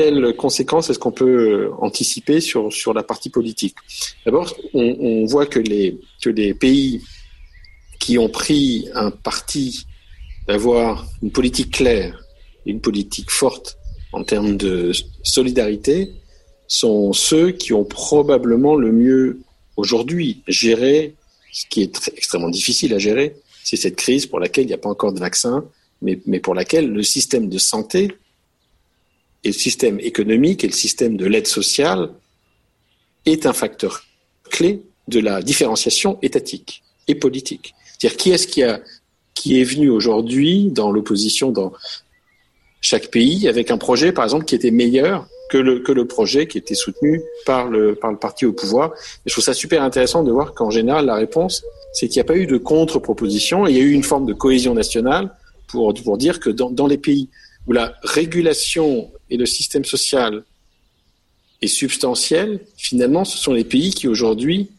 quelles 0.00 0.34
conséquences 0.34 0.88
est-ce 0.88 0.98
qu'on 0.98 1.12
peut 1.12 1.70
anticiper 1.78 2.40
sur, 2.40 2.72
sur 2.72 2.94
la 2.94 3.02
partie 3.02 3.28
politique? 3.28 3.76
D'abord, 4.24 4.56
on, 4.72 5.26
voit 5.26 5.44
que 5.44 5.58
les, 5.58 5.98
que 6.22 6.52
pays 6.52 7.02
qui 7.98 8.16
ont 8.16 8.30
pris 8.30 8.88
un 8.94 9.10
parti 9.10 9.84
d'avoir 10.48 11.06
une 11.22 11.30
politique 11.30 11.70
claire, 11.72 12.24
une 12.64 12.80
politique 12.80 13.30
forte 13.30 13.76
en 14.12 14.24
termes 14.24 14.56
de 14.56 14.92
solidarité, 15.22 16.12
sont 16.66 17.12
ceux 17.12 17.50
qui 17.50 17.74
ont 17.74 17.84
probablement 17.84 18.76
le 18.76 18.92
mieux 18.92 19.40
aujourd'hui 19.76 20.42
géré 20.48 21.14
ce 21.52 21.66
qui 21.68 21.82
est 21.82 22.10
extrêmement 22.16 22.48
difficile 22.48 22.94
à 22.94 22.98
gérer, 22.98 23.36
c'est 23.64 23.76
cette 23.76 23.96
crise 23.96 24.24
pour 24.24 24.40
laquelle 24.40 24.64
il 24.64 24.68
n'y 24.68 24.72
a 24.72 24.78
pas 24.78 24.88
encore 24.88 25.12
de 25.12 25.20
vaccin, 25.20 25.64
mais, 26.00 26.18
mais 26.24 26.40
pour 26.40 26.54
laquelle 26.54 26.90
le 26.90 27.02
système 27.02 27.48
de 27.48 27.58
santé 27.58 28.12
et 29.44 29.48
le 29.48 29.54
système 29.54 29.98
économique 30.00 30.64
et 30.64 30.66
le 30.66 30.72
système 30.72 31.16
de 31.16 31.26
l'aide 31.26 31.46
sociale 31.46 32.10
est 33.26 33.46
un 33.46 33.52
facteur 33.52 34.04
clé 34.50 34.82
de 35.08 35.20
la 35.20 35.42
différenciation 35.42 36.18
étatique 36.22 36.82
et 37.08 37.14
politique. 37.14 37.74
C'est-à-dire 37.98 38.16
qui 38.16 38.30
est-ce 38.30 38.46
qui 38.46 38.62
a 38.62 38.80
qui 39.34 39.60
est 39.60 39.64
venu 39.64 39.88
aujourd'hui 39.88 40.68
dans 40.70 40.90
l'opposition 40.92 41.50
dans 41.50 41.72
chaque 42.82 43.10
pays 43.10 43.48
avec 43.48 43.70
un 43.70 43.78
projet, 43.78 44.12
par 44.12 44.24
exemple, 44.24 44.44
qui 44.44 44.54
était 44.54 44.70
meilleur 44.70 45.26
que 45.50 45.58
le, 45.58 45.80
que 45.80 45.92
le 45.92 46.06
projet 46.06 46.46
qui 46.46 46.58
était 46.58 46.74
soutenu 46.74 47.22
par 47.46 47.68
le, 47.68 47.94
par 47.94 48.10
le 48.10 48.18
parti 48.18 48.44
au 48.44 48.52
pouvoir? 48.52 48.92
Et 49.24 49.28
je 49.28 49.32
trouve 49.32 49.44
ça 49.44 49.54
super 49.54 49.82
intéressant 49.82 50.22
de 50.24 50.30
voir 50.30 50.52
qu'en 50.52 50.70
général, 50.70 51.06
la 51.06 51.14
réponse, 51.14 51.62
c'est 51.92 52.08
qu'il 52.08 52.18
n'y 52.18 52.22
a 52.22 52.24
pas 52.24 52.36
eu 52.36 52.46
de 52.46 52.58
contre-proposition, 52.58 53.66
il 53.66 53.76
y 53.76 53.80
a 53.80 53.82
eu 53.82 53.92
une 53.92 54.02
forme 54.02 54.26
de 54.26 54.34
cohésion 54.34 54.74
nationale 54.74 55.34
pour, 55.68 55.94
pour 55.94 56.18
dire 56.18 56.38
que 56.40 56.50
dans, 56.50 56.70
dans 56.70 56.86
les 56.86 56.98
pays 56.98 57.28
où 57.66 57.72
la 57.72 57.94
régulation 58.02 59.10
et 59.30 59.36
le 59.36 59.46
système 59.46 59.84
social 59.84 60.44
est 61.62 61.68
substantiel, 61.68 62.60
finalement, 62.76 63.24
ce 63.24 63.38
sont 63.38 63.52
les 63.52 63.64
pays 63.64 63.92
qui 63.92 64.08
aujourd'hui 64.08 64.70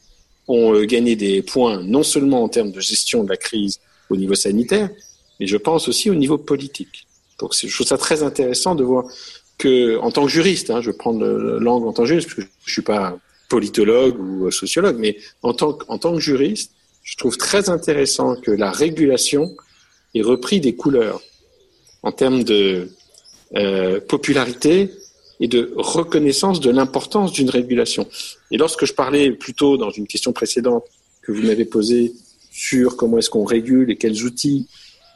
ont 0.48 0.74
euh, 0.74 0.86
gagné 0.86 1.16
des 1.16 1.42
points, 1.42 1.82
non 1.84 2.04
seulement 2.04 2.44
en 2.44 2.50
termes 2.50 2.72
de 2.72 2.80
gestion 2.80 3.24
de 3.24 3.30
la 3.30 3.38
crise 3.38 3.80
au 4.10 4.18
niveau 4.18 4.36
sanitaire, 4.36 4.90
mais 5.40 5.48
je 5.48 5.58
pense 5.58 5.88
aussi 5.88 6.10
au 6.10 6.16
niveau 6.16 6.38
politique. 6.38 7.08
Donc 7.40 7.56
je 7.56 7.74
trouve 7.74 7.88
ça 7.88 7.98
très 7.98 8.24
intéressant 8.24 8.76
de 8.76 8.84
voir 8.84 9.06
que, 9.58 9.98
en 10.00 10.12
tant 10.12 10.26
que 10.26 10.32
juriste, 10.32 10.70
hein, 10.70 10.82
je 10.82 10.92
prendre 10.92 11.26
l'angle 11.26 11.88
en 11.88 11.94
tant 11.94 12.04
que 12.04 12.10
juriste, 12.10 12.28
parce 12.28 12.48
que 12.48 12.54
je 12.66 12.72
suis 12.72 12.82
pas 12.82 13.18
politologue 13.50 14.20
ou 14.20 14.50
sociologue, 14.52 14.98
mais 14.98 15.18
en 15.44 15.54
tant, 15.54 15.78
en 15.88 15.98
tant 15.98 16.14
que 16.16 16.20
juriste, 16.20 16.72
je 17.04 17.16
trouve 17.18 17.38
très 17.38 17.70
intéressant 17.70 18.36
que 18.36 18.52
la 18.52 18.72
régulation 18.72 19.56
ait 20.14 20.22
repris 20.22 20.60
des 20.60 20.76
couleurs 20.76 21.22
en 22.04 22.12
termes 22.12 22.44
de 22.44 22.90
euh, 23.56 24.00
popularité 24.00 24.92
et 25.40 25.48
de 25.48 25.74
reconnaissance 25.76 26.60
de 26.60 26.70
l'importance 26.70 27.34
d'une 27.34 27.50
régulation. 27.50 28.08
Et 28.52 28.58
lorsque 28.58 28.86
je 28.86 28.94
parlais 28.94 29.32
plus 29.32 29.54
tôt 29.54 29.76
dans 29.76 29.90
une 29.90 30.08
question 30.08 30.34
précédente 30.34 30.86
que 31.22 31.32
vous 31.32 31.42
m'avez 31.42 31.66
posée 31.66 32.14
sur 32.52 32.96
comment 32.96 33.18
est-ce 33.18 33.30
qu'on 33.30 33.44
régule 33.44 33.90
et 33.92 33.98
quels 33.98 34.24
outils 34.24 34.68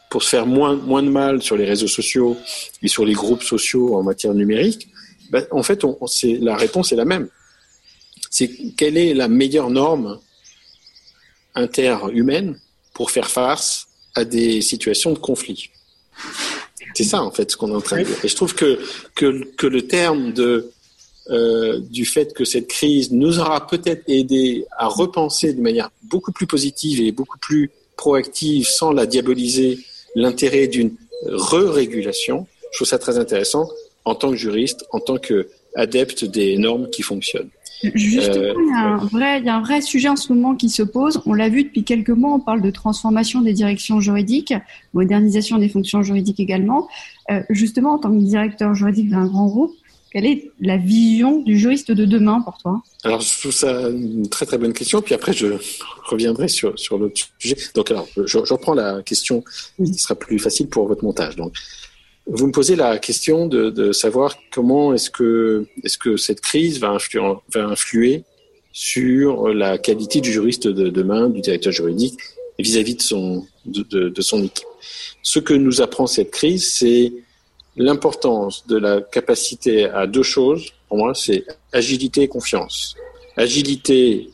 pour 0.10 0.24
se 0.24 0.30
faire 0.30 0.48
moins, 0.48 0.76
moins 0.76 1.04
de 1.04 1.10
mal 1.10 1.42
sur 1.42 1.58
les 1.58 1.66
réseaux 1.66 1.88
sociaux 1.88 2.38
et 2.82 2.88
sur 2.88 3.06
les 3.06 3.14
groupes 3.14 3.44
sociaux 3.44 3.96
en 3.96 4.04
matière 4.04 4.34
numérique, 4.34 4.88
ben, 5.30 5.46
en 5.52 5.64
fait, 5.64 5.84
on, 5.84 5.98
la 6.42 6.56
réponse 6.56 6.92
est 6.92 6.96
la 6.96 7.06
même. 7.06 7.28
C'est 8.30 8.50
quelle 8.78 8.98
est 8.98 9.14
la 9.14 9.28
meilleure 9.28 9.70
norme 9.70 10.20
interhumaine 11.54 12.60
pour 12.94 13.12
faire 13.12 13.30
face 13.30 13.88
à 14.16 14.26
des 14.26 14.62
situations 14.62 15.12
de 15.14 15.20
conflit? 15.20 15.70
C'est 16.96 17.04
ça, 17.04 17.22
en 17.22 17.32
fait, 17.32 17.52
ce 17.52 17.58
qu'on 17.58 17.72
est 17.72 17.76
en 17.76 17.82
train 17.82 18.00
de 18.00 18.04
dire. 18.04 18.24
Et 18.24 18.28
je 18.28 18.36
trouve 18.36 18.56
que, 18.56 18.80
que, 19.16 19.44
que 19.56 19.68
le 19.68 19.86
terme 19.86 20.32
de, 20.32 20.72
euh, 21.30 21.80
du 21.80 22.06
fait 22.06 22.34
que 22.34 22.46
cette 22.46 22.68
crise 22.68 23.12
nous 23.12 23.40
aura 23.40 23.68
peut-être 23.68 24.04
aidé 24.08 24.66
à 24.78 24.88
repenser 24.88 25.54
de 25.54 25.62
manière 25.62 25.90
beaucoup 26.04 26.32
plus 26.32 26.48
positive 26.48 27.02
et 27.02 27.12
beaucoup 27.12 27.40
plus 27.40 27.72
proactive, 27.98 28.66
sans 28.68 28.92
la 28.92 29.06
diaboliser, 29.06 29.80
l'intérêt 30.16 30.68
d'une 30.68 30.96
re-régulation, 31.26 32.48
je 32.72 32.78
trouve 32.78 32.88
ça 32.88 33.00
très 33.00 33.18
intéressant 33.18 33.70
en 34.06 34.16
tant 34.16 34.30
que 34.30 34.36
juriste, 34.36 34.86
en 34.92 35.00
tant 35.00 35.18
qu'adepte 35.18 36.26
des 36.26 36.58
normes 36.58 36.90
qui 36.90 37.02
fonctionnent. 37.02 37.50
Justement, 37.94 38.36
euh, 38.36 38.54
il, 38.58 38.70
y 38.70 38.74
a 38.74 38.88
un 38.88 38.98
vrai, 38.98 39.40
il 39.40 39.46
y 39.46 39.50
a 39.50 39.56
un 39.56 39.62
vrai 39.62 39.82
sujet 39.82 40.08
en 40.08 40.16
ce 40.16 40.32
moment 40.34 40.56
qui 40.56 40.70
se 40.70 40.84
pose. 40.84 41.22
On 41.26 41.34
l'a 41.34 41.50
vu 41.50 41.64
depuis 41.64 41.84
quelques 41.84 42.10
mois, 42.10 42.34
on 42.34 42.40
parle 42.40 42.62
de 42.62 42.72
transformation 42.72 43.42
des 43.42 43.54
directions 43.54 44.00
juridiques, 44.00 44.54
modernisation 44.94 45.58
des 45.58 45.70
fonctions 45.70 46.02
juridiques 46.02 46.40
également. 46.40 46.88
Euh, 47.32 47.42
justement, 47.50 47.94
en 47.94 48.00
tant 48.00 48.12
que 48.12 48.24
directeur 48.24 48.74
juridique 48.74 49.10
d'un 49.10 49.26
grand 49.26 49.48
groupe, 49.48 49.74
quelle 50.12 50.26
est 50.26 50.52
la 50.62 50.78
vision 50.78 51.42
du 51.42 51.60
juriste 51.60 51.92
de 51.92 52.06
demain 52.06 52.42
pour 52.42 52.58
toi? 52.58 52.82
Alors, 53.04 53.20
je 53.20 53.38
trouve 53.40 53.52
ça 53.52 53.90
une 53.90 54.30
très 54.30 54.46
très 54.46 54.58
bonne 54.58 54.72
question. 54.72 55.02
Puis 55.02 55.14
après, 55.14 55.34
je 55.34 55.48
reviendrai 56.06 56.48
sur, 56.48 56.80
sur 56.80 56.98
l'autre 56.98 57.22
sujet. 57.38 57.58
Donc, 57.74 57.92
alors, 57.92 58.08
je, 58.16 58.24
je 58.26 58.54
reprends 58.54 58.74
la 58.74 59.04
question 59.04 59.44
qui 59.78 59.94
sera 59.96 60.16
plus 60.16 60.40
facile 60.40 60.68
pour 60.68 60.88
votre 60.88 61.04
montage. 61.04 61.36
Donc, 61.36 61.54
vous 62.28 62.48
me 62.48 62.52
posez 62.52 62.76
la 62.76 62.98
question 62.98 63.48
de, 63.48 63.70
de 63.70 63.92
savoir 63.92 64.36
comment 64.52 64.94
est-ce 64.94 65.10
que, 65.10 65.66
est-ce 65.84 65.98
que 65.98 66.18
cette 66.18 66.42
crise 66.42 66.80
va 66.80 66.90
influer, 66.90 67.22
va 67.54 67.66
influer 67.66 68.24
sur 68.72 69.50
la 69.50 69.78
qualité 69.78 70.22
du 70.22 70.32
juriste 70.32 70.68
de 70.68 70.90
demain, 70.90 71.30
du 71.30 71.42
directeur 71.42 71.72
juridique, 71.72 72.20
vis-à-vis 72.60 72.96
de 72.96 73.02
son, 73.02 73.46
de, 73.66 74.22
son 74.22 74.44
équipe. 74.44 74.68
Ce 75.22 75.40
que 75.40 75.54
nous 75.54 75.82
apprend 75.82 76.08
cette 76.08 76.32
crise, 76.32 76.74
c'est 76.74 77.14
l'importance 77.78 78.66
de 78.68 78.78
la 78.78 79.02
capacité 79.02 79.86
à 79.86 80.08
deux 80.08 80.24
choses. 80.24 80.72
Pour 80.88 80.98
moi, 80.98 81.14
c'est 81.14 81.46
agilité 81.74 82.24
et 82.24 82.28
confiance. 82.28 82.96
Agilité, 83.38 84.30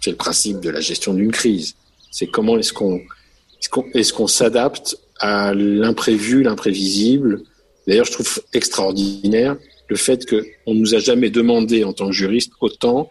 c'est 0.00 0.10
le 0.10 0.16
principe 0.16 0.60
de 0.60 0.70
la 0.70 0.80
gestion 0.80 1.14
d'une 1.14 1.32
crise. 1.32 1.74
C'est 2.10 2.26
comment 2.26 2.58
est-ce 2.58 2.72
qu'on 2.72 2.96
est-ce 2.96 3.68
qu'on 3.68 3.84
est 3.92 4.12
qu'on 4.12 4.26
s'adapte 4.26 4.96
à 5.20 5.54
l'imprévu, 5.54 6.42
l'imprévisible. 6.42 7.42
D'ailleurs, 7.86 8.06
je 8.06 8.12
trouve 8.12 8.42
extraordinaire 8.52 9.56
le 9.88 9.96
fait 9.96 10.28
qu'on 10.28 10.74
ne 10.74 10.80
nous 10.80 10.94
a 10.94 10.98
jamais 10.98 11.30
demandé 11.30 11.84
en 11.84 11.92
tant 11.92 12.06
que 12.06 12.12
juriste 12.12 12.52
autant 12.60 13.10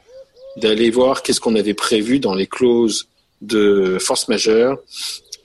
d'aller 0.58 0.90
voir 0.90 1.24
qu'est-ce 1.24 1.40
qu'on 1.40 1.56
avait 1.56 1.74
prévu 1.74 2.20
dans 2.20 2.34
les 2.34 2.48
clauses 2.48 3.08
de 3.42 3.98
force 4.00 4.28
majeure, 4.28 4.80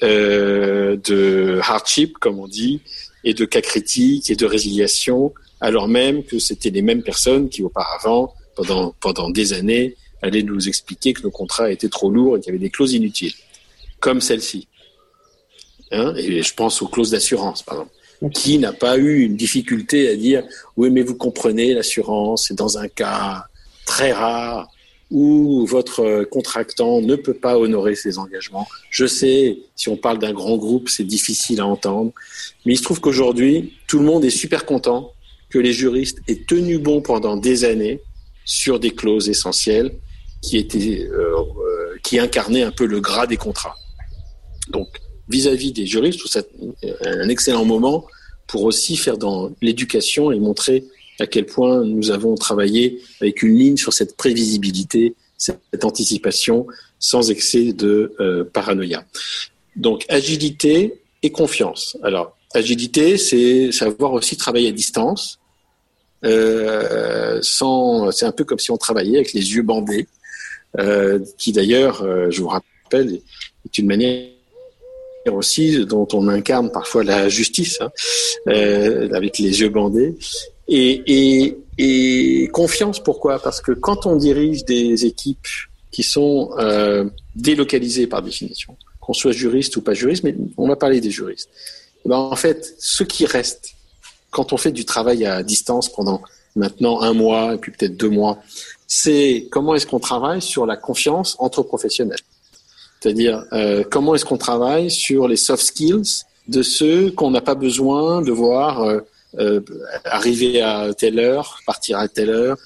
euh, 0.03 0.97
de 0.97 1.61
hardship, 1.63 2.19
comme 2.19 2.39
on 2.39 2.49
dit, 2.49 2.81
et 3.25 3.35
de 3.35 3.45
cas 3.45 3.61
critiques 3.61 4.31
et 4.31 4.37
de 4.37 4.47
résiliation, 4.47 5.33
alors 5.61 5.89
même 5.89 6.25
que 6.25 6.39
c'était 6.39 6.71
les 6.71 6.83
mêmes 6.83 7.03
personnes 7.03 7.49
qui 7.49 7.63
auparavant, 7.63 8.35
pendant, 8.57 8.95
pendant 9.01 9.31
des 9.31 9.53
années, 9.53 9.97
allaient 10.23 10.43
nous 10.43 10.69
expliquer 10.69 11.13
que 11.13 11.23
nos 11.23 11.31
contrats 11.31 11.71
étaient 11.71 11.89
trop 11.89 12.11
lourds 12.11 12.37
et 12.37 12.41
qu'il 12.41 12.53
y 12.53 12.57
avait 12.57 12.65
des 12.65 12.71
clauses 12.71 12.95
inutiles, 12.95 13.35
comme 14.01 14.21
celle-ci. 14.21 14.69
Hein, 15.93 16.15
et 16.17 16.43
je 16.43 16.55
pense 16.55 16.83
aux 16.83 16.89
clauses 16.89 17.11
d'assurance, 17.11 17.63
par 17.63 17.75
exemple. 17.75 17.93
Qui 18.33 18.59
n'a 18.59 18.73
pas 18.73 18.97
eu 18.97 19.23
une 19.23 19.37
difficulté 19.37 20.09
à 20.09 20.17
dire 20.17 20.45
oui, 20.77 20.91
mais 20.91 21.03
vous 21.03 21.15
comprenez, 21.15 21.75
l'assurance 21.75 22.47
c'est 22.49 22.55
dans 22.55 22.79
un 22.79 22.89
cas 22.89 23.45
très 23.85 24.13
rare 24.13 24.69
où 25.11 25.67
votre 25.67 26.25
contractant 26.25 27.01
ne 27.01 27.17
peut 27.17 27.35
pas 27.35 27.59
honorer 27.59 27.95
ses 27.95 28.19
engagements. 28.19 28.67
Je 28.91 29.07
sais, 29.07 29.59
si 29.77 29.89
on 29.89 29.97
parle 29.97 30.19
d'un 30.19 30.33
grand 30.33 30.57
groupe, 30.57 30.89
c'est 30.89 31.05
difficile 31.05 31.61
à 31.61 31.67
entendre, 31.67 32.13
mais 32.65 32.73
il 32.73 32.77
se 32.77 32.83
trouve 32.83 33.01
qu'aujourd'hui, 33.01 33.75
tout 33.87 33.99
le 33.99 34.05
monde 34.05 34.25
est 34.25 34.31
super 34.31 34.65
content 34.65 35.13
que 35.51 35.59
les 35.59 35.73
juristes 35.73 36.19
aient 36.27 36.45
tenu 36.47 36.79
bon 36.79 37.01
pendant 37.01 37.37
des 37.37 37.65
années 37.65 38.01
sur 38.45 38.81
des 38.81 38.91
clauses 38.91 39.29
essentielles 39.29 39.93
qui 40.43 40.59
étaient, 40.59 41.07
euh, 41.11 41.37
euh, 41.37 41.97
qui 42.03 42.19
incarnaient 42.19 42.65
un 42.65 42.73
peu 42.73 42.87
le 42.87 43.01
gras 43.01 43.27
des 43.27 43.37
contrats. 43.37 43.77
Donc, 44.69 44.89
vis-à-vis 45.29 45.73
des 45.73 45.87
juristes, 45.87 46.19
je 46.19 46.25
trouve 46.25 46.33
ça 46.33 46.43
un 47.05 47.29
excellent 47.29 47.65
moment 47.65 48.07
pour 48.47 48.65
aussi 48.65 48.97
faire 48.97 49.17
dans 49.17 49.53
l'éducation 49.63 50.31
et 50.31 50.39
montrer 50.39 50.85
à 51.21 51.27
quel 51.27 51.47
point 51.47 51.85
nous 51.85 52.11
avons 52.11 52.35
travaillé 52.35 53.01
avec 53.21 53.43
une 53.43 53.57
ligne 53.57 53.77
sur 53.77 53.93
cette 53.93 54.17
prévisibilité, 54.17 55.15
cette 55.39 55.85
anticipation, 55.85 56.67
sans 56.99 57.31
excès 57.31 57.73
de 57.73 58.15
euh, 58.21 58.45
paranoïa. 58.45 59.05
Donc 59.77 60.05
agilité 60.09 61.01
et 61.23 61.31
confiance. 61.31 61.97
Alors 62.03 62.37
agilité, 62.55 63.19
c'est 63.19 63.73
savoir 63.73 64.13
aussi 64.13 64.37
travailler 64.37 64.69
à 64.69 64.73
distance. 64.73 65.39
Euh, 66.25 67.39
sans, 67.43 68.11
c'est 68.11 68.25
un 68.25 68.33
peu 68.33 68.45
comme 68.45 68.59
si 68.59 68.71
on 68.71 68.79
travaillait 68.79 69.19
avec 69.19 69.33
les 69.33 69.55
yeux 69.55 69.63
bandés, 69.63 70.07
euh, 70.79 71.19
qui 71.39 71.53
d'ailleurs, 71.53 72.03
euh, 72.03 72.31
je 72.31 72.41
vous 72.41 72.49
rappelle, 72.49 73.21
est 73.65 73.79
une 73.79 73.87
manière 73.87 74.34
aussi 75.33 75.85
dont 75.87 76.07
on 76.13 76.29
incarne 76.29 76.71
parfois 76.71 77.05
la 77.05 77.29
justice, 77.29 77.79
hein, 77.81 77.91
euh, 78.49 79.09
avec 79.13 79.39
les 79.39 79.61
yeux 79.61 79.69
bandés. 79.69 80.17
Et, 80.69 81.03
et, 81.07 81.59
et, 81.79 82.49
confiance, 82.49 83.03
pourquoi? 83.03 83.39
Parce 83.39 83.61
que 83.61 83.73
quand 83.73 84.07
on 84.07 84.17
dirige 84.17 84.65
des 84.65 85.05
équipes 85.05 85.47
qui 85.91 86.03
sont 86.03 86.51
euh, 86.59 87.05
délocalisées 87.37 88.07
par 88.07 88.23
définition, 88.23 88.77
qu'on 89.01 89.13
soit 89.13 89.33
juriste 89.33 89.77
ou 89.77 89.83
pas 89.83 89.95
juriste, 89.95 90.25
mais 90.25 90.35
on 90.57 90.69
va 90.69 90.77
parler 90.77 91.01
des 91.01 91.11
juristes. 91.11 91.51
Eh 92.05 92.09
ben, 92.09 92.17
en 92.17 92.37
fait, 92.37 92.75
ce 92.79 93.05
qui 93.05 93.27
reste, 93.27 93.75
quand 94.31 94.53
on 94.53 94.57
fait 94.57 94.73
du 94.73 94.85
travail 94.85 95.25
à 95.27 95.43
distance 95.43 95.89
pendant 95.91 96.23
maintenant 96.57 97.01
un 97.03 97.13
mois 97.13 97.55
et 97.55 97.59
puis 97.59 97.73
peut-être 97.73 97.97
deux 97.97 98.09
mois, 98.09 98.39
c'est 98.87 99.47
comment 99.51 99.75
est-ce 99.75 99.87
qu'on 99.87 100.01
travaille 100.01 100.43
sur 100.43 100.67
la 100.67 100.77
confiance 100.77 101.37
entre 101.39 101.63
professionnels. 101.63 102.19
C'est-à-dire 103.05 103.45
euh, 103.53 103.85
comment 103.85 104.15
est-ce 104.15 104.25
qu'on 104.25 104.39
travaille 104.39 104.91
sur 104.91 105.29
les 105.29 105.37
soft 105.37 105.63
skills 105.63 106.25
de 106.49 106.63
ceux 106.63 107.11
qu'on 107.11 107.31
n'a 107.31 107.43
pas 107.43 107.55
besoin 107.55 108.23
de 108.23 108.33
voir 108.33 108.81
euh, 108.81 109.01
euh, 109.39 109.61
arriver 110.07 110.63
à 110.63 110.95
telle 110.95 111.19
heure, 111.19 111.59
partir 111.67 111.99
à 111.99 112.09
telle 112.09 112.31
heure, 112.31 112.57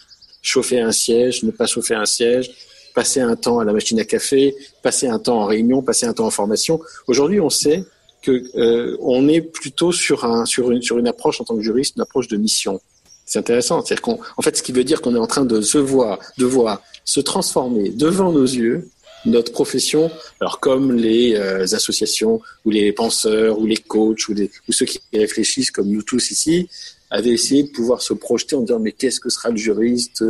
chauffer 0.40 0.78
un 0.78 0.92
siège, 0.92 1.42
ne 1.42 1.50
pas 1.50 1.66
chauffer 1.66 1.96
un 1.96 2.04
siège, 2.04 2.52
passer 2.94 3.20
un 3.20 3.34
temps 3.34 3.58
à 3.58 3.64
la 3.64 3.72
machine 3.72 3.98
à 3.98 4.04
café, 4.04 4.54
passer 4.80 5.08
un 5.08 5.18
temps 5.18 5.40
en 5.40 5.46
réunion, 5.46 5.82
passer 5.82 6.06
un 6.06 6.12
temps 6.12 6.26
en 6.26 6.30
formation. 6.30 6.80
Aujourd'hui, 7.08 7.40
on 7.40 7.50
sait 7.50 7.82
que 8.22 8.96
on 9.00 9.28
est 9.28 9.40
plutôt 9.40 9.90
sur 9.90 10.24
un 10.24 10.46
sur 10.46 10.70
une 10.70 10.82
sur 10.82 10.98
une 10.98 11.08
approche 11.08 11.40
en 11.40 11.44
tant 11.44 11.56
que 11.56 11.62
juriste, 11.62 11.96
une 11.96 12.02
approche 12.02 12.28
de 12.28 12.36
mission. 12.36 12.80
C'est 13.26 13.40
intéressant, 13.40 13.84
c'est-à-dire 13.84 14.02
qu'en 14.02 14.20
en 14.36 14.42
fait, 14.42 14.56
ce 14.56 14.62
qui 14.62 14.70
veut 14.70 14.84
dire 14.84 15.02
qu'on 15.02 15.16
est 15.16 15.18
en 15.18 15.26
train 15.26 15.44
de 15.44 15.60
se 15.62 15.78
voir, 15.78 16.20
de 16.38 16.46
voir 16.46 16.80
se 17.04 17.18
transformer 17.18 17.88
devant 17.88 18.30
nos 18.30 18.44
yeux 18.46 18.88
notre 19.24 19.52
profession, 19.52 20.10
alors 20.40 20.60
comme 20.60 20.92
les 20.92 21.34
euh, 21.34 21.62
associations 21.62 22.40
ou 22.64 22.70
les 22.70 22.92
penseurs 22.92 23.58
ou 23.58 23.66
les 23.66 23.76
coachs 23.76 24.28
ou, 24.28 24.34
ou 24.34 24.72
ceux 24.72 24.86
qui 24.86 25.00
réfléchissent 25.12 25.70
comme 25.70 25.88
nous 25.88 26.02
tous 26.02 26.30
ici, 26.30 26.68
avaient 27.10 27.30
essayé 27.30 27.62
de 27.64 27.68
pouvoir 27.68 28.02
se 28.02 28.12
projeter 28.12 28.56
en 28.56 28.60
disant 28.60 28.78
mais 28.78 28.92
qu'est-ce 28.92 29.20
que 29.20 29.30
sera 29.30 29.50
le 29.50 29.56
juriste 29.56 30.24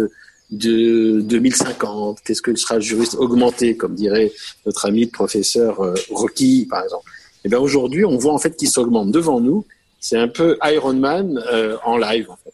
de 0.51 1.21
2050 1.21 2.21
Qu'est-ce 2.25 2.43
que 2.43 2.55
sera 2.57 2.77
le 2.77 2.81
juriste 2.81 3.15
augmenté, 3.15 3.77
comme 3.77 3.95
dirait 3.95 4.33
notre 4.65 4.87
ami 4.87 5.05
le 5.05 5.11
professeur 5.11 5.81
euh, 5.81 5.95
Rocky, 6.11 6.67
par 6.69 6.85
exemple? 6.85 7.11
Eh 7.45 7.49
bien, 7.49 7.59
aujourd'hui, 7.59 8.05
on 8.05 8.17
voit 8.17 8.33
en 8.33 8.39
fait 8.39 8.57
qu'il 8.57 8.69
s'augmente 8.69 9.11
devant 9.11 9.41
nous. 9.41 9.65
C'est 10.01 10.17
un 10.17 10.29
peu 10.29 10.57
Iron 10.65 10.95
Man 10.95 11.43
euh, 11.53 11.77
en 11.85 11.97
live, 11.97 12.31
en 12.31 12.37
fait. 12.37 12.53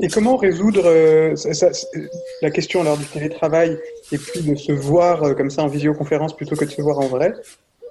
Et 0.00 0.08
comment 0.08 0.36
résoudre 0.36 0.82
euh, 0.86 1.36
ça, 1.36 1.68
la 2.42 2.50
question 2.50 2.82
lors 2.82 2.96
du 2.96 3.04
télétravail 3.04 3.78
et 4.12 4.18
puis 4.18 4.40
de 4.42 4.54
se 4.56 4.72
voir 4.72 5.36
comme 5.36 5.50
ça 5.50 5.62
en 5.62 5.68
visioconférence 5.68 6.36
plutôt 6.36 6.56
que 6.56 6.64
de 6.64 6.70
se 6.70 6.82
voir 6.82 6.98
en 6.98 7.06
vrai 7.06 7.34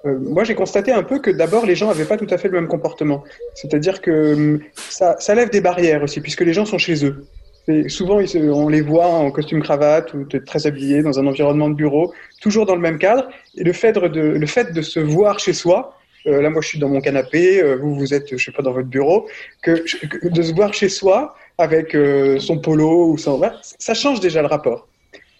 moi, 0.04 0.44
j'ai 0.44 0.54
constaté 0.54 0.92
un 0.92 1.02
peu 1.02 1.18
que 1.18 1.30
d'abord, 1.30 1.64
les 1.64 1.74
gens 1.74 1.86
n'avaient 1.86 2.04
pas 2.04 2.16
tout 2.16 2.26
à 2.30 2.36
fait 2.36 2.48
le 2.48 2.60
même 2.60 2.68
comportement. 2.68 3.24
C'est-à-dire 3.54 4.00
que 4.00 4.34
hum, 4.34 4.60
ça, 4.74 5.16
ça, 5.18 5.34
lève 5.34 5.50
des 5.50 5.60
barrières 5.60 6.02
aussi, 6.02 6.20
puisque 6.20 6.42
les 6.42 6.52
gens 6.52 6.66
sont 6.66 6.78
chez 6.78 7.04
eux. 7.04 7.24
Et 7.66 7.88
souvent, 7.88 8.20
on 8.34 8.68
les 8.68 8.82
voit 8.82 9.06
en 9.06 9.30
costume 9.30 9.62
cravate 9.62 10.12
ou 10.12 10.24
très 10.24 10.66
habillés 10.66 11.02
dans 11.02 11.18
un 11.18 11.26
environnement 11.26 11.70
de 11.70 11.74
bureau, 11.74 12.12
toujours 12.42 12.66
dans 12.66 12.74
le 12.74 12.82
même 12.82 12.98
cadre. 12.98 13.28
Et 13.56 13.64
le 13.64 13.72
fait 13.72 13.92
de, 13.92 14.20
le 14.20 14.46
fait 14.46 14.72
de 14.72 14.82
se 14.82 15.00
voir 15.00 15.38
chez 15.38 15.54
soi, 15.54 15.96
euh, 16.26 16.40
là, 16.40 16.50
moi, 16.50 16.62
je 16.62 16.68
suis 16.68 16.78
dans 16.78 16.88
mon 16.88 17.00
canapé, 17.00 17.62
euh, 17.62 17.76
vous, 17.76 17.94
vous 17.94 18.14
êtes, 18.14 18.36
je 18.36 18.42
sais 18.42 18.52
pas, 18.52 18.62
dans 18.62 18.72
votre 18.72 18.88
bureau, 18.88 19.28
que, 19.62 19.84
de 20.28 20.42
se 20.42 20.54
voir 20.54 20.72
chez 20.72 20.88
soi 20.88 21.34
avec 21.58 21.94
euh, 21.94 22.38
son 22.38 22.58
polo 22.58 23.10
ou 23.10 23.18
son, 23.18 23.40
ça 23.62 23.94
change 23.94 24.20
déjà 24.20 24.40
le 24.40 24.48
rapport. 24.48 24.88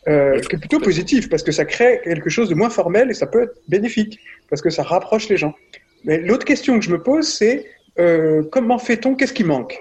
Euh, 0.07 0.39
qui 0.41 0.57
est 0.57 0.59
plutôt 0.59 0.81
positif 0.81 1.31
parce 1.31 1.43
que 1.43 1.51
ça 1.51 1.65
crée 1.65 2.03
quelque 2.05 2.29
chose 2.29 2.51
de 2.51 2.55
moins 2.55 2.69
formel 2.69 3.11
et 3.11 3.15
ça 3.15 3.27
peut 3.27 3.45
être 3.45 3.57
bénéfique 3.69 4.21
parce 4.51 4.61
que 4.61 4.69
ça 4.69 4.83
rapproche 4.83 5.31
les 5.31 5.39
gens. 5.39 5.55
Mais 6.05 6.19
l'autre 6.19 6.45
question 6.45 6.79
que 6.79 6.85
je 6.85 6.91
me 6.91 7.03
pose, 7.03 7.27
c'est 7.27 7.65
comment 8.51 8.79
fait-on 8.79 9.15
Qu'est-ce 9.15 9.33
qui 9.33 9.45
manque? 9.45 9.81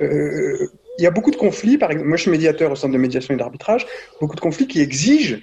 Il 0.00 1.02
y 1.02 1.08
a 1.08 1.10
beaucoup 1.10 1.32
de 1.32 1.36
conflits, 1.36 1.76
par 1.76 1.90
exemple, 1.90 2.08
moi 2.08 2.16
je 2.16 2.22
suis 2.22 2.30
médiateur 2.30 2.70
au 2.70 2.76
centre 2.76 2.92
de 2.92 2.98
médiation 2.98 3.34
et 3.34 3.36
d'arbitrage, 3.36 3.84
beaucoup 4.20 4.36
de 4.36 4.40
conflits 4.40 4.68
qui 4.68 4.80
exigent 4.80 5.40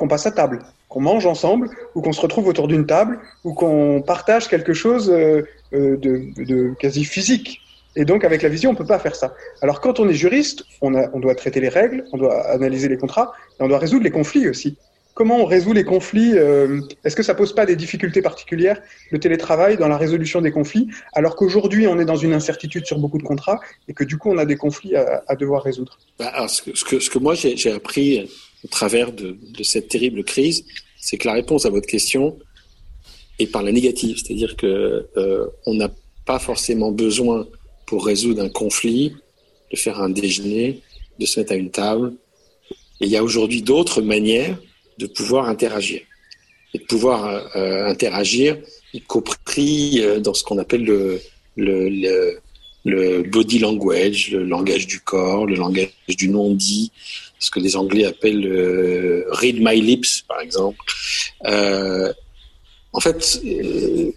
qu'on 0.00 0.08
passe 0.08 0.26
à 0.26 0.32
table, 0.32 0.60
qu'on 0.88 1.00
mange 1.00 1.26
ensemble, 1.26 1.68
ou 1.94 2.00
qu'on 2.00 2.12
se 2.12 2.20
retrouve 2.20 2.48
autour 2.48 2.66
d'une 2.68 2.86
table, 2.86 3.20
ou 3.44 3.52
qu'on 3.54 4.02
partage 4.04 4.48
quelque 4.48 4.72
chose 4.72 5.10
euh, 5.10 5.42
euh, 5.74 5.96
de, 5.98 6.74
quasi 6.80 7.04
physique. 7.04 7.60
Et 7.96 8.04
donc 8.04 8.24
avec 8.24 8.42
la 8.42 8.48
vision, 8.48 8.70
on 8.70 8.74
peut 8.74 8.86
pas 8.86 8.98
faire 8.98 9.14
ça. 9.14 9.34
Alors 9.62 9.80
quand 9.80 10.00
on 10.00 10.08
est 10.08 10.14
juriste, 10.14 10.64
on 10.80 11.20
doit 11.20 11.34
traiter 11.34 11.60
les 11.60 11.68
règles, 11.68 12.04
on 12.12 12.18
doit 12.18 12.46
analyser 12.48 12.88
les 12.88 12.96
contrats, 12.96 13.32
et 13.58 13.62
on 13.62 13.68
doit 13.68 13.78
résoudre 13.78 14.04
les 14.04 14.10
conflits 14.10 14.48
aussi 14.48 14.76
comment 15.20 15.36
on 15.36 15.44
résout 15.44 15.74
les 15.74 15.84
conflits 15.84 16.32
euh, 16.34 16.80
Est-ce 17.04 17.14
que 17.14 17.22
ça 17.22 17.34
pose 17.34 17.54
pas 17.54 17.66
des 17.66 17.76
difficultés 17.76 18.22
particulières, 18.22 18.80
le 19.10 19.18
télétravail, 19.18 19.76
dans 19.76 19.86
la 19.86 19.98
résolution 19.98 20.40
des 20.40 20.50
conflits, 20.50 20.88
alors 21.12 21.36
qu'aujourd'hui, 21.36 21.86
on 21.86 21.98
est 21.98 22.06
dans 22.06 22.16
une 22.16 22.32
incertitude 22.32 22.86
sur 22.86 22.98
beaucoup 22.98 23.18
de 23.18 23.22
contrats 23.22 23.60
et 23.86 23.92
que 23.92 24.04
du 24.04 24.16
coup, 24.16 24.30
on 24.30 24.38
a 24.38 24.46
des 24.46 24.56
conflits 24.56 24.96
à, 24.96 25.36
devoir 25.36 25.62
résoudre? 25.62 25.98
Bah, 26.18 26.46
ce, 26.48 26.62
que, 26.62 27.18
moi, 27.18 27.34
j'ai 27.34 27.70
appris 27.70 28.30
au 28.64 28.68
travers 28.68 29.12
de, 29.12 29.36
cette 29.62 29.88
terrible 29.88 30.24
crise, 30.24 30.64
c'est 30.98 31.16
que 31.16 31.26
la 31.26 31.34
réponse 31.34 31.66
à 31.66 31.70
votre 31.70 31.86
question 31.86 32.38
est 33.38 33.46
par 33.46 33.62
la 33.62 33.72
négative. 33.72 34.18
C'est-à-dire 34.18 34.56
que 34.56 35.08
euh, 35.16 35.46
on 35.66 35.74
n'a 35.74 35.90
pas 36.26 36.38
forcément 36.38 36.92
besoin, 36.92 37.46
pour 37.86 38.06
résoudre 38.06 38.42
un 38.42 38.48
conflit, 38.48 39.14
de 39.72 39.76
faire 39.76 40.00
un 40.00 40.10
déjeuner, 40.10 40.80
de 41.18 41.26
se 41.26 41.40
mettre 41.40 41.52
à 41.52 41.56
une 41.56 41.70
table. 41.70 42.12
Il 43.00 43.08
y 43.08 43.16
a 43.16 43.24
aujourd'hui 43.24 43.62
d'autres 43.62 44.02
manières 44.02 44.56
de 44.98 45.06
pouvoir 45.06 45.48
interagir. 45.48 46.02
Et 46.72 46.78
de 46.78 46.84
pouvoir 46.84 47.56
euh, 47.56 47.86
interagir, 47.86 48.58
y 48.92 49.00
compris 49.00 50.00
euh, 50.00 50.20
dans 50.20 50.34
ce 50.34 50.44
qu'on 50.44 50.58
appelle 50.58 50.84
le, 51.56 52.40
body 53.34 53.58
language, 53.58 54.30
le 54.30 54.44
langage 54.44 54.86
du 54.86 55.00
corps, 55.00 55.46
le 55.46 55.56
langage 55.56 55.90
du 56.08 56.28
non-dit, 56.28 56.92
ce 57.40 57.50
que 57.50 57.58
les 57.58 57.74
Anglais 57.74 58.04
appellent 58.04 58.46
euh, 58.46 59.24
read 59.30 59.56
my 59.60 59.80
lips, 59.80 60.22
par 60.28 60.40
exemple. 60.40 60.78
en 62.92 63.00
fait, 63.00 63.40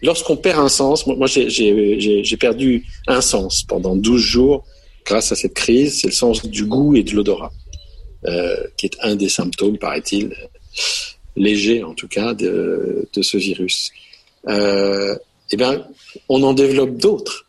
lorsqu'on 0.01 0.37
perd 0.37 0.59
un 0.59 0.69
sens, 0.69 1.07
moi 1.07 1.27
j'ai 1.27 2.37
perdu 2.37 2.85
un 3.07 3.21
sens 3.21 3.63
pendant 3.63 3.95
12 3.95 4.21
jours 4.21 4.65
grâce 5.05 5.31
à 5.31 5.35
cette 5.35 5.53
crise, 5.53 6.01
c'est 6.01 6.07
le 6.07 6.13
sens 6.13 6.45
du 6.45 6.65
goût 6.65 6.95
et 6.95 7.03
de 7.03 7.15
l'odorat, 7.15 7.51
qui 8.77 8.85
est 8.85 8.97
un 9.01 9.15
des 9.15 9.29
symptômes, 9.29 9.77
paraît-il, 9.77 10.35
léger 11.35 11.83
en 11.83 11.93
tout 11.93 12.07
cas 12.07 12.33
de, 12.33 13.07
ce 13.21 13.37
virus. 13.37 13.91
Euh, 14.47 15.15
eh 15.51 15.57
bien, 15.57 15.87
on 16.29 16.43
en 16.43 16.53
développe 16.53 16.97
d'autres. 16.97 17.45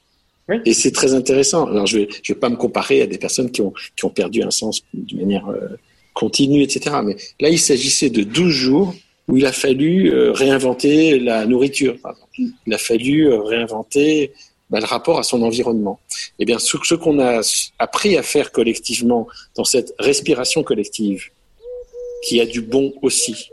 Et 0.65 0.75
c'est 0.75 0.93
très 0.93 1.15
intéressant. 1.15 1.67
Alors, 1.67 1.87
je 1.87 1.99
ne 1.99 2.05
vais, 2.05 2.09
je 2.23 2.33
vais 2.33 2.39
pas 2.39 2.51
me 2.51 2.57
comparer 2.57 3.03
à 3.03 3.07
des 3.07 3.19
personnes 3.19 3.51
qui 3.51 3.63
ont, 3.63 3.73
qui 3.97 4.05
ont 4.05 4.11
perdu 4.11 4.43
un 4.43 4.51
sens 4.51 4.83
d'une 4.93 5.21
manière 5.21 5.49
euh, 5.49 5.79
continue, 6.13 6.63
etc. 6.63 6.97
Mais 7.03 7.17
là, 7.41 7.49
il 7.49 7.59
s'agissait 7.59 8.11
de 8.11 8.23
12 8.23 8.51
jours 8.51 8.95
où 9.29 9.39
il 9.39 9.47
a 9.47 9.53
fallu 9.53 10.13
euh, 10.13 10.33
réinventer 10.33 11.19
la 11.19 11.47
nourriture. 11.47 11.97
Il 12.67 12.75
a 12.75 12.79
fallu 12.79 13.27
euh, 13.27 13.41
réinventer 13.41 14.33
bah, 14.69 14.81
le 14.81 14.87
rapport 14.87 15.19
à 15.19 15.23
son 15.23 15.41
environnement. 15.43 15.99
Eh 16.39 16.45
bien, 16.45 16.59
ce, 16.59 16.77
ce 16.83 16.95
qu'on 16.95 17.19
a 17.21 17.41
appris 17.79 18.19
à 18.19 18.23
faire 18.23 18.53
collectivement 18.53 19.27
dans 19.57 19.65
cette 19.65 19.95
respiration 19.99 20.63
collective, 20.63 21.31
qui 22.27 22.41
a 22.41 22.47
du 22.47 22.61
bon 22.61 22.93
aussi. 23.03 23.49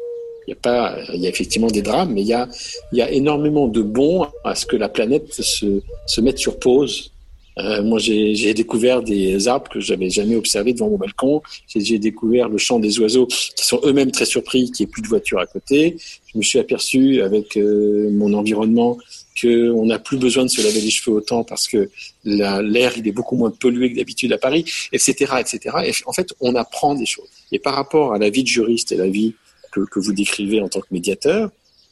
Il 0.52 0.56
y 0.56 0.58
a 0.58 0.62
pas, 0.62 0.98
il 1.14 1.22
y 1.22 1.28
a 1.28 1.30
effectivement 1.30 1.68
des 1.68 1.82
drames, 1.82 2.12
mais 2.14 2.24
il 2.24 2.28
y 2.28 2.34
a, 2.34 3.12
énormément 3.12 3.70
de 3.70 3.82
bon 3.82 4.28
à 4.44 4.54
ce 4.54 4.66
que 4.66 4.76
la 4.76 4.90
planète 4.90 5.32
se, 5.34 6.20
mette 6.20 6.40
sur 6.40 6.60
pause. 6.60 7.12
Euh, 7.58 7.82
moi, 7.82 8.00
j'ai 8.00 8.54
découvert 8.54 9.02
des 9.02 9.48
arbres 9.48 9.70
que 9.72 9.80
j'avais 9.80 10.10
jamais 10.10 10.36
observés 10.36 10.74
devant 10.74 10.90
mon 10.90 10.98
balcon. 10.98 11.42
J'ai 11.74 12.00
découvert 12.00 12.50
le 12.50 12.58
chant 12.58 12.80
des 12.80 13.00
oiseaux 13.00 13.28
qui 13.28 13.66
sont 13.66 13.80
eux-mêmes 13.86 14.12
très 14.12 14.26
surpris 14.26 14.72
qu'il 14.72 14.86
n'y 14.86 14.90
ait 14.90 14.92
plus 14.92 15.02
de 15.02 15.08
voitures 15.08 15.40
à 15.40 15.46
côté. 15.46 15.96
Je 16.34 16.38
me 16.38 16.44
suis 16.44 16.60
aperçu 16.60 17.22
avec 17.22 17.56
euh, 17.56 18.10
mon 18.12 18.34
environnement 18.34 18.98
qu'on 19.42 19.86
n'a 19.86 20.00
plus 20.00 20.18
besoin 20.18 20.44
de 20.44 20.50
se 20.50 20.62
laver 20.62 20.82
les 20.82 20.90
cheveux 20.90 21.16
autant 21.16 21.46
parce 21.46 21.70
que 21.70 21.90
l'air 22.26 22.98
il 22.98 23.08
est 23.08 23.14
beaucoup 23.14 23.38
moins 23.38 23.52
pollué 23.52 23.92
que 23.92 23.98
d'habitude 23.98 24.34
à 24.34 24.38
Paris, 24.38 24.66
etc., 24.92 25.36
etc. 25.40 25.78
Et 25.86 25.92
en 26.06 26.12
fait, 26.12 26.34
on 26.42 26.56
apprend 26.56 26.94
des 26.94 27.06
choses. 27.06 27.30
Et 27.54 27.60
par 27.60 27.74
rapport 27.74 28.14
à 28.14 28.18
la 28.18 28.30
vie 28.30 28.44
de 28.44 28.50
juriste 28.50 28.92
et 28.92 28.98
la 28.98 29.08
vie 29.08 29.34
que, 29.72 30.00
vous 30.00 30.14
décrivez 30.14 30.62
en 30.62 30.68
tant 30.68 30.82
que 30.82 30.88
médiateur, 30.92 31.50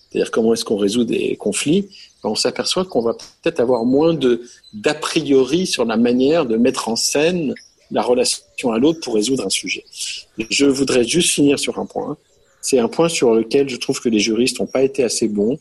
c'est-à-dire 0.09 0.31
comment 0.31 0.53
est-ce 0.53 0.65
qu'on 0.65 0.77
résout 0.77 1.03
des 1.03 1.35
conflits, 1.35 1.87
ben, 2.23 2.29
on 2.29 2.35
s'aperçoit 2.35 2.85
qu'on 2.85 3.01
va 3.01 3.13
peut-être 3.13 3.59
avoir 3.59 3.85
moins 3.85 4.17
d'a 4.73 4.93
priori 4.93 5.67
sur 5.67 5.85
la 5.85 5.97
manière 5.97 6.45
de 6.45 6.57
mettre 6.57 6.89
en 6.89 6.95
scène 6.95 7.53
la 7.91 8.01
relation 8.01 8.71
à 8.71 8.77
l'autre 8.77 8.99
pour 9.01 9.15
résoudre 9.15 9.45
un 9.45 9.49
sujet. 9.49 9.83
Je 10.37 10.65
voudrais 10.65 11.03
juste 11.03 11.31
finir 11.31 11.59
sur 11.59 11.79
un 11.79 11.85
point. 11.85 12.17
C'est 12.61 12.79
un 12.79 12.87
point 12.87 13.09
sur 13.09 13.33
lequel 13.33 13.69
je 13.69 13.77
trouve 13.77 13.99
que 14.01 14.09
les 14.09 14.19
juristes 14.19 14.59
n'ont 14.59 14.67
pas 14.67 14.83
été 14.83 15.03
assez 15.03 15.27
bons 15.27 15.59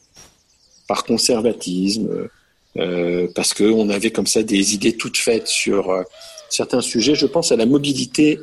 par 0.88 1.04
conservatisme, 1.04 2.28
euh, 2.76 3.28
parce 3.34 3.54
qu'on 3.54 3.88
avait 3.90 4.10
comme 4.10 4.26
ça 4.26 4.42
des 4.42 4.74
idées 4.74 4.96
toutes 4.96 5.16
faites 5.16 5.46
sur 5.46 5.90
euh, 5.90 6.02
certains 6.48 6.80
sujets. 6.80 7.14
Je 7.14 7.26
pense 7.26 7.52
à 7.52 7.56
la 7.56 7.66
mobilité 7.66 8.38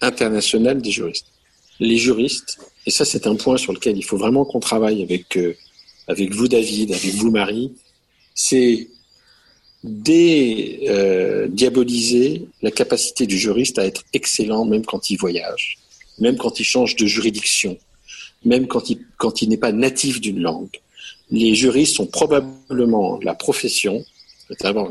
internationale 0.00 0.80
des 0.80 0.90
juristes. 0.90 1.26
Les 1.80 1.98
juristes, 1.98 2.58
et 2.86 2.90
ça 2.90 3.04
c'est 3.04 3.26
un 3.26 3.36
point 3.36 3.56
sur 3.56 3.72
lequel 3.72 3.96
il 3.96 4.04
faut 4.04 4.16
vraiment 4.16 4.44
qu'on 4.44 4.60
travaille 4.60 5.02
avec, 5.02 5.36
euh, 5.36 5.56
avec 6.08 6.32
vous 6.32 6.48
David, 6.48 6.92
avec 6.92 7.14
vous 7.14 7.30
Marie, 7.30 7.72
c'est 8.34 8.88
dédiaboliser 9.82 12.42
euh, 12.42 12.46
la 12.62 12.70
capacité 12.70 13.26
du 13.26 13.38
juriste 13.38 13.78
à 13.78 13.86
être 13.86 14.02
excellent 14.12 14.64
même 14.64 14.84
quand 14.84 15.10
il 15.10 15.16
voyage, 15.16 15.78
même 16.18 16.36
quand 16.36 16.60
il 16.60 16.64
change 16.64 16.96
de 16.96 17.06
juridiction, 17.06 17.78
même 18.44 18.66
quand 18.66 18.90
il, 18.90 19.00
quand 19.18 19.42
il 19.42 19.50
n'est 19.50 19.58
pas 19.58 19.72
natif 19.72 20.20
d'une 20.20 20.40
langue 20.40 20.80
les 21.30 21.54
juristes 21.54 21.96
sont 21.96 22.06
probablement 22.06 23.18
la 23.22 23.34
profession, 23.34 24.04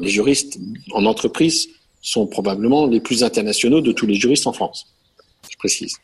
les 0.02 0.10
juristes 0.10 0.58
en 0.92 1.06
entreprise 1.06 1.70
sont 2.02 2.28
probablement 2.28 2.88
les 2.88 3.00
plus 3.00 3.24
internationaux 3.24 3.82
de 3.82 3.92
tous 3.92 4.06
les 4.06 4.16
juristes 4.16 4.48
en 4.48 4.54
France. 4.54 4.88
Je 5.50 5.58
précise. 5.58 5.96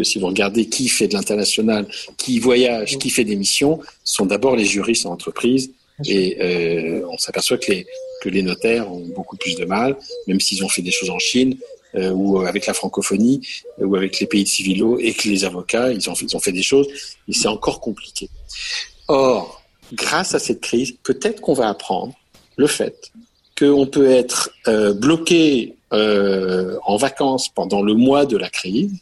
Que 0.00 0.04
si 0.04 0.18
vous 0.18 0.26
regardez 0.26 0.66
qui 0.66 0.88
fait 0.88 1.08
de 1.08 1.14
l'international, 1.14 1.86
qui 2.16 2.38
voyage, 2.38 2.96
qui 2.98 3.10
fait 3.10 3.24
des 3.24 3.36
missions, 3.36 3.80
ce 4.02 4.14
sont 4.14 4.24
d'abord 4.24 4.56
les 4.56 4.64
juristes 4.64 5.04
en 5.04 5.12
entreprise. 5.12 5.70
Et 6.06 6.38
euh, 6.40 7.06
on 7.10 7.18
s'aperçoit 7.18 7.58
que 7.58 7.70
les, 7.70 7.86
que 8.22 8.30
les 8.30 8.42
notaires 8.42 8.90
ont 8.90 9.06
beaucoup 9.14 9.36
plus 9.36 9.56
de 9.56 9.66
mal, 9.66 9.98
même 10.26 10.40
s'ils 10.40 10.64
ont 10.64 10.70
fait 10.70 10.80
des 10.80 10.90
choses 10.90 11.10
en 11.10 11.18
Chine, 11.18 11.56
euh, 11.96 12.10
ou 12.12 12.40
avec 12.40 12.64
la 12.66 12.72
francophonie, 12.72 13.46
ou 13.78 13.94
avec 13.94 14.18
les 14.20 14.26
pays 14.26 14.44
de 14.44 14.48
civilo, 14.48 14.98
et 14.98 15.12
que 15.12 15.28
les 15.28 15.44
avocats, 15.44 15.92
ils 15.92 16.08
ont, 16.08 16.14
ils 16.14 16.34
ont 16.34 16.40
fait 16.40 16.52
des 16.52 16.62
choses, 16.62 16.88
et 17.28 17.34
c'est 17.34 17.48
encore 17.48 17.80
compliqué. 17.80 18.30
Or, 19.08 19.62
grâce 19.92 20.34
à 20.34 20.38
cette 20.38 20.62
crise, 20.62 20.94
peut-être 21.02 21.42
qu'on 21.42 21.52
va 21.52 21.68
apprendre 21.68 22.14
le 22.56 22.66
fait 22.66 23.12
qu'on 23.60 23.86
peut 23.86 24.10
être 24.10 24.50
euh, 24.68 24.94
bloqué 24.94 25.76
euh, 25.92 26.78
en 26.84 26.96
vacances 26.96 27.48
pendant 27.48 27.82
le 27.82 27.94
mois 27.94 28.24
de 28.24 28.38
la 28.38 28.48
crise 28.48 28.92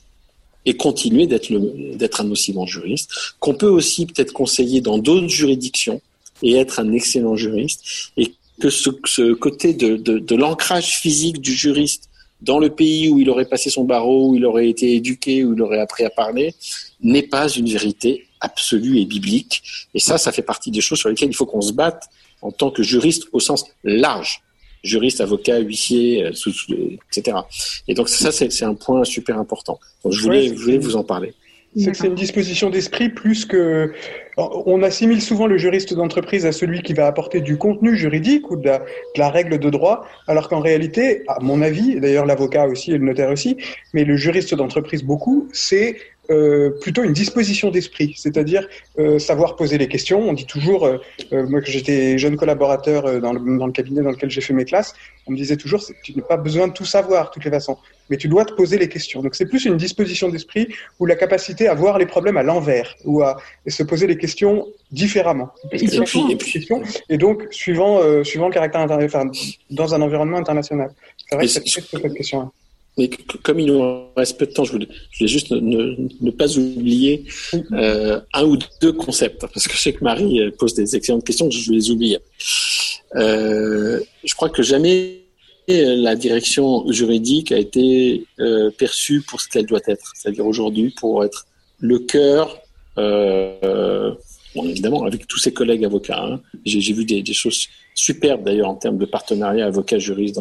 et 0.68 0.76
continuer 0.76 1.26
d'être 1.26 2.20
un 2.20 2.30
aussi 2.30 2.52
bon 2.52 2.66
juriste, 2.66 3.10
qu'on 3.40 3.54
peut 3.54 3.70
aussi 3.70 4.04
peut-être 4.04 4.34
conseiller 4.34 4.82
dans 4.82 4.98
d'autres 4.98 5.28
juridictions 5.28 6.02
et 6.42 6.56
être 6.56 6.78
un 6.78 6.92
excellent 6.92 7.36
juriste, 7.36 8.10
et 8.18 8.34
que 8.60 8.68
ce, 8.68 9.32
côté 9.32 9.72
de, 9.72 9.96
de 9.96 10.34
l'ancrage 10.34 10.98
physique 10.98 11.40
du 11.40 11.54
juriste 11.54 12.10
dans 12.42 12.58
le 12.58 12.68
pays 12.68 13.08
où 13.08 13.18
il 13.18 13.30
aurait 13.30 13.46
passé 13.46 13.70
son 13.70 13.84
barreau, 13.84 14.28
où 14.28 14.36
il 14.36 14.44
aurait 14.44 14.68
été 14.68 14.94
éduqué, 14.94 15.42
où 15.42 15.54
il 15.54 15.62
aurait 15.62 15.80
appris 15.80 16.04
à 16.04 16.10
parler, 16.10 16.54
n'est 17.00 17.22
pas 17.22 17.48
une 17.48 17.68
vérité 17.70 18.26
absolue 18.40 18.98
et 18.98 19.06
biblique. 19.06 19.62
Et 19.94 20.00
ça, 20.00 20.18
ça 20.18 20.32
fait 20.32 20.42
partie 20.42 20.70
des 20.70 20.82
choses 20.82 20.98
sur 20.98 21.08
lesquelles 21.08 21.30
il 21.30 21.36
faut 21.36 21.46
qu'on 21.46 21.62
se 21.62 21.72
batte 21.72 22.10
en 22.42 22.52
tant 22.52 22.70
que 22.70 22.82
juriste 22.82 23.24
au 23.32 23.40
sens 23.40 23.64
large. 23.84 24.42
Juriste, 24.82 25.20
avocat, 25.20 25.58
huissier, 25.58 26.24
euh, 26.24 26.30
etc. 27.12 27.38
Et 27.86 27.94
donc 27.94 28.08
ça, 28.08 28.30
c'est 28.32 28.64
un 28.64 28.74
point 28.74 29.04
super 29.04 29.38
important. 29.38 29.78
Donc 30.04 30.12
je 30.12 30.22
voulais, 30.22 30.48
je 30.48 30.54
voulais 30.54 30.78
vous 30.78 30.96
en 30.96 31.04
parler. 31.04 31.34
C'est 31.76 31.92
que 31.92 31.96
c'est 31.96 32.06
une 32.06 32.14
disposition 32.14 32.70
d'esprit 32.70 33.10
plus 33.10 33.44
que. 33.44 33.92
On 34.36 34.82
assimile 34.82 35.20
souvent 35.20 35.46
le 35.46 35.58
juriste 35.58 35.94
d'entreprise 35.94 36.46
à 36.46 36.52
celui 36.52 36.82
qui 36.82 36.94
va 36.94 37.06
apporter 37.06 37.40
du 37.40 37.58
contenu 37.58 37.96
juridique 37.96 38.50
ou 38.50 38.56
de 38.56 38.70
la, 39.16 39.30
règle 39.30 39.58
de 39.58 39.68
droit, 39.68 40.06
alors 40.28 40.48
qu'en 40.48 40.60
réalité, 40.60 41.24
à 41.26 41.40
mon 41.40 41.60
avis, 41.60 42.00
d'ailleurs 42.00 42.24
l'avocat 42.24 42.66
aussi 42.68 42.92
et 42.92 42.98
le 42.98 43.04
notaire 43.04 43.30
aussi, 43.30 43.56
mais 43.92 44.04
le 44.04 44.16
juriste 44.16 44.54
d'entreprise 44.54 45.02
beaucoup, 45.02 45.48
c'est 45.52 45.98
euh, 46.30 46.70
plutôt 46.82 47.02
une 47.04 47.14
disposition 47.14 47.70
d'esprit, 47.70 48.14
c'est-à-dire 48.16 48.68
euh, 48.98 49.18
savoir 49.18 49.56
poser 49.56 49.78
les 49.78 49.88
questions. 49.88 50.20
On 50.20 50.34
dit 50.34 50.44
toujours, 50.44 50.84
euh, 50.84 50.98
moi 51.32 51.62
que 51.62 51.70
j'étais 51.70 52.18
jeune 52.18 52.36
collaborateur 52.36 53.20
dans 53.20 53.32
le, 53.32 53.58
dans 53.58 53.66
le, 53.66 53.72
cabinet 53.72 54.02
dans 54.02 54.10
lequel 54.10 54.28
j'ai 54.28 54.42
fait 54.42 54.52
mes 54.52 54.66
classes, 54.66 54.94
on 55.26 55.32
me 55.32 55.36
disait 55.36 55.56
toujours, 55.56 55.82
tu 56.02 56.14
n'as 56.14 56.22
pas 56.22 56.36
besoin 56.36 56.68
de 56.68 56.74
tout 56.74 56.84
savoir, 56.84 57.28
de 57.28 57.30
toutes 57.30 57.44
les 57.46 57.50
façons, 57.50 57.78
mais 58.10 58.18
tu 58.18 58.28
dois 58.28 58.44
te 58.44 58.52
poser 58.52 58.76
les 58.76 58.90
questions. 58.90 59.22
Donc 59.22 59.34
c'est 59.34 59.46
plus 59.46 59.64
une 59.64 59.78
disposition 59.78 60.28
d'esprit 60.28 60.68
ou 61.00 61.06
la 61.06 61.16
capacité 61.16 61.66
à 61.66 61.72
voir 61.72 61.98
les 61.98 62.06
problèmes 62.06 62.36
à 62.36 62.42
l'envers 62.42 62.94
ou 63.06 63.22
à 63.22 63.38
se 63.66 63.82
poser 63.82 64.06
les 64.06 64.18
questions 64.18 64.66
différemment. 64.92 65.50
Et, 65.72 65.82
et, 67.08 67.18
donc 67.18 67.46
suivant 67.50 68.22
suivant 68.22 68.48
le 68.48 68.52
caractère 68.52 68.82
enfin, 68.82 69.30
dans 69.70 69.94
un 69.94 70.02
environnement 70.02 70.36
international. 70.36 70.92
C'est 71.26 71.36
vrai 71.36 71.46
que 71.46 71.52
c'est 71.52 71.66
cette 71.66 72.14
question-là. 72.14 72.50
Mais 72.98 73.08
comme 73.44 73.60
il 73.60 73.66
nous 73.66 74.10
reste 74.16 74.38
peu 74.38 74.46
de 74.46 74.52
temps, 74.52 74.64
je 74.64 74.72
voulais, 74.72 74.88
juste 75.20 75.52
ne, 75.52 76.30
pas 76.32 76.58
oublier 76.58 77.24
euh, 77.72 78.20
un 78.34 78.44
ou 78.44 78.58
deux 78.80 78.92
concepts, 78.92 79.40
parce 79.40 79.68
que 79.68 79.74
je 79.74 79.78
sais 79.78 79.92
que 79.92 80.02
Marie 80.02 80.40
euh, 80.40 80.50
pose 80.50 80.74
des 80.74 80.96
excellentes 80.96 81.24
questions, 81.24 81.48
je 81.48 81.72
les 81.72 81.90
oublie. 81.90 82.16
Euh, 83.14 84.00
je 84.24 84.34
crois 84.34 84.50
que 84.50 84.62
jamais 84.62 85.20
la 85.68 86.16
direction 86.16 86.90
juridique 86.90 87.52
a 87.52 87.58
été 87.58 88.24
perçue 88.78 89.20
pour 89.20 89.40
ce 89.40 89.48
qu'elle 89.48 89.66
doit 89.66 89.80
être, 89.86 90.12
c'est-à-dire 90.16 90.46
aujourd'hui 90.46 90.94
pour 90.98 91.24
être 91.24 91.46
le 91.78 91.98
cœur. 91.98 92.58
Bon, 94.54 94.64
évidemment, 94.64 95.04
avec 95.04 95.26
tous 95.26 95.38
ses 95.38 95.52
collègues 95.52 95.84
avocats, 95.84 96.24
hein. 96.24 96.40
j'ai 96.64 96.92
vu 96.92 97.04
des, 97.04 97.22
choses 97.34 97.68
superbes 97.94 98.44
d'ailleurs 98.44 98.70
en 98.70 98.76
termes 98.76 98.96
de 98.96 99.04
partenariat 99.04 99.66
avocat-juriste 99.66 100.40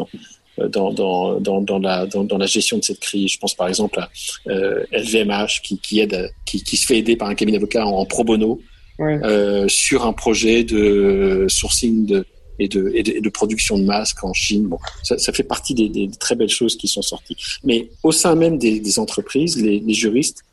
dans, 0.57 0.91
dans, 0.91 1.39
dans, 1.39 1.61
dans, 1.61 1.79
la, 1.79 2.05
dans, 2.05 2.23
dans, 2.23 2.37
la 2.37 2.45
gestion 2.45 2.77
de 2.77 2.83
cette 2.83 2.99
crise. 2.99 3.31
Je 3.31 3.37
pense 3.37 3.53
par 3.53 3.67
exemple 3.67 3.99
à 3.99 4.09
euh, 4.49 4.83
LVMH 4.91 5.61
qui, 5.63 5.77
qui, 5.79 5.99
aide, 5.99 6.31
qui, 6.45 6.63
qui, 6.63 6.77
se 6.77 6.85
fait 6.85 6.97
aider 6.97 7.15
par 7.15 7.27
un 7.27 7.35
cabinet 7.35 7.57
d'avocats 7.57 7.85
en, 7.85 8.05
pro 8.05 8.23
bono 8.23 8.59
euh, 8.99 9.67
sur 9.67 10.05
un 10.05 10.13
projet 10.13 10.63
de 10.63 11.45
sourcing 11.47 12.05
de, 12.05 12.25
et, 12.59 12.67
de, 12.67 12.91
et, 12.93 13.03
de, 13.03 13.19
de 13.19 13.29
production 13.29 13.77
de 13.77 13.83
masques 13.83 14.23
en 14.23 14.33
Chine. 14.33 14.67
Bon, 14.67 14.79
ça, 15.03 15.17
ça 15.17 15.31
fait 15.31 15.43
partie 15.43 15.73
des, 15.73 15.89
des, 15.89 16.09
très 16.09 16.35
belles 16.35 16.49
choses 16.49 16.75
qui 16.75 16.87
sont 16.87 17.01
sorties. 17.01 17.37
Mais 17.63 17.89
au 18.03 18.11
sein 18.11 18.35
même 18.35 18.57
des, 18.57 18.79
des 18.79 18.99
entreprises, 18.99 19.61
les, 19.61 19.79
les, 19.79 19.93
juristes, 19.93 20.43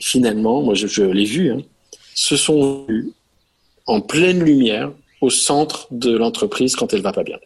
finalement, 0.00 0.62
moi 0.62 0.74
je, 0.74 0.86
je 0.86 1.02
l'ai 1.02 1.24
vu, 1.24 1.50
hein, 1.50 1.62
se 2.14 2.36
sont 2.36 2.84
vus 2.88 3.12
en 3.86 4.00
pleine 4.00 4.42
lumière 4.42 4.92
au 5.20 5.30
centre 5.30 5.86
de 5.90 6.16
l'entreprise 6.16 6.76
quand 6.76 6.92
elle 6.92 7.00
va 7.00 7.12
pas 7.12 7.24
bien. 7.24 7.38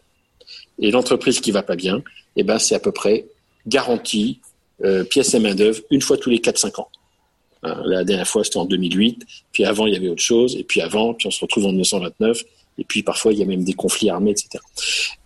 Et 0.79 0.91
l'entreprise 0.91 1.39
qui 1.39 1.51
va 1.51 1.63
pas 1.63 1.75
bien, 1.75 2.03
eh 2.35 2.43
ben, 2.43 2.59
c'est 2.59 2.75
à 2.75 2.79
peu 2.79 2.91
près 2.91 3.25
garanti, 3.65 4.39
euh, 4.83 5.03
pièces 5.03 5.33
et 5.33 5.39
main-d'œuvre, 5.39 5.81
une 5.89 6.01
fois 6.01 6.17
tous 6.17 6.29
les 6.29 6.39
4-5 6.39 6.81
ans. 6.81 6.89
Hein, 7.63 7.81
la 7.85 8.03
dernière 8.03 8.27
fois, 8.27 8.43
c'était 8.43 8.57
en 8.57 8.65
2008. 8.65 9.25
Puis 9.51 9.65
avant, 9.65 9.87
il 9.87 9.93
y 9.93 9.97
avait 9.97 10.09
autre 10.09 10.21
chose. 10.21 10.55
Et 10.55 10.63
puis 10.63 10.81
avant, 10.81 11.13
puis 11.13 11.27
on 11.27 11.31
se 11.31 11.41
retrouve 11.41 11.65
en 11.65 11.69
1929. 11.69 12.43
Et 12.79 12.83
puis 12.83 13.01
parfois, 13.01 13.33
il 13.33 13.39
y 13.39 13.43
a 13.43 13.45
même 13.45 13.63
des 13.63 13.73
conflits 13.73 14.09
armés, 14.09 14.31
etc. 14.31 14.63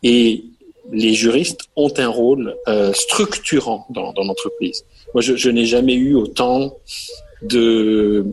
Et 0.04 0.46
les 0.92 1.14
juristes 1.14 1.70
ont 1.76 1.92
un 1.98 2.08
rôle 2.08 2.56
euh, 2.68 2.94
structurant 2.94 3.86
dans, 3.90 4.14
dans 4.14 4.24
l'entreprise. 4.24 4.86
Moi, 5.14 5.22
je, 5.22 5.36
je 5.36 5.50
n'ai 5.50 5.66
jamais 5.66 5.94
eu 5.94 6.16
autant 6.16 6.78
de, 7.42 8.26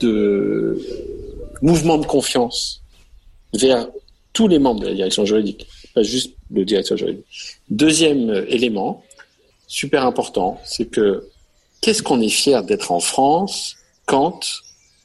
de 0.00 0.78
mouvements 1.62 1.98
de 1.98 2.06
confiance 2.06 2.82
vers 3.54 3.88
tous 4.32 4.48
les 4.48 4.58
membres 4.58 4.80
de 4.80 4.88
la 4.88 4.94
direction 4.94 5.24
juridique 5.24 5.66
pas 5.96 6.02
juste 6.02 6.34
le 6.50 6.64
directeur 6.66 6.98
juridique. 6.98 7.24
Deuxième 7.70 8.44
élément, 8.48 9.02
super 9.66 10.04
important, 10.04 10.60
c'est 10.62 10.84
que 10.90 11.26
qu'est-ce 11.80 12.02
qu'on 12.02 12.20
est 12.20 12.36
fier 12.42 12.62
d'être 12.62 12.92
en 12.92 13.00
France 13.00 13.76
quand 14.04 14.40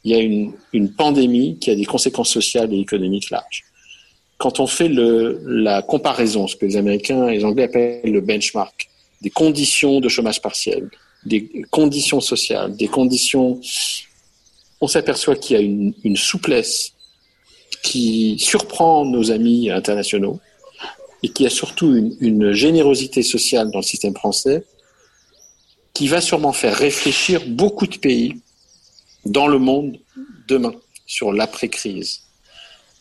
il 0.03 0.11
y 0.11 0.15
a 0.15 0.19
une, 0.19 0.51
une, 0.73 0.93
pandémie 0.93 1.57
qui 1.59 1.71
a 1.71 1.75
des 1.75 1.85
conséquences 1.85 2.29
sociales 2.29 2.73
et 2.73 2.79
économiques 2.79 3.29
larges? 3.29 3.63
Quand 4.37 4.59
on 4.59 4.67
fait 4.67 4.89
la 4.89 5.81
comparaison, 5.81 6.45
ce 6.47 6.57
que 6.57 6.65
les 6.65 6.75
Américains 6.75 7.29
et 7.29 7.37
les 7.37 7.45
Anglais 7.45 7.63
appellent 7.63 8.01
le 8.03 8.21
benchmark, 8.21 8.89
des 9.21 9.29
conditions 9.29 10.01
de 10.01 10.09
chômage 10.09 10.41
partiel, 10.41 10.89
des 11.25 11.63
conditions 11.69 12.19
sociales, 12.19 12.75
des 12.75 12.87
conditions, 12.87 13.61
on 14.81 14.87
s'aperçoit 14.87 15.37
qu'il 15.37 15.55
y 15.55 15.59
a 15.59 15.63
une 15.63 16.17
souplesse 16.17 16.93
qui 17.81 18.37
surprend 18.39 19.05
nos 19.05 19.31
amis 19.31 19.69
internationaux 19.69 20.41
et 21.23 21.29
qui 21.29 21.45
a 21.45 21.49
surtout 21.49 21.93
une, 22.19 22.51
générosité 22.51 23.21
sociale 23.21 23.71
dans 23.71 23.79
le 23.79 23.83
système 23.83 24.15
français 24.15 24.65
qui 25.93 26.07
va 26.07 26.21
sûrement 26.21 26.53
faire 26.53 26.75
réfléchir 26.75 27.41
beaucoup 27.47 27.85
de 27.85 27.97
pays 27.97 28.37
dans 29.25 29.47
le 29.47 29.59
monde 29.59 29.97
demain 30.47 30.73
sur 31.05 31.31
l'après-crise. 31.31 32.21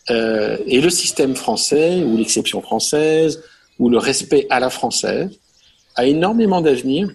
Euh, 0.09 0.57
et 0.67 0.81
le 0.81 0.89
système 0.89 1.35
français, 1.35 2.03
ou 2.03 2.17
l'exception 2.17 2.61
française, 2.61 3.41
ou 3.79 3.89
le 3.89 3.97
respect 3.97 4.45
à 4.49 4.59
la 4.59 4.69
française, 4.69 5.29
a 5.95 6.05
énormément 6.05 6.61
d'avenir. 6.61 7.09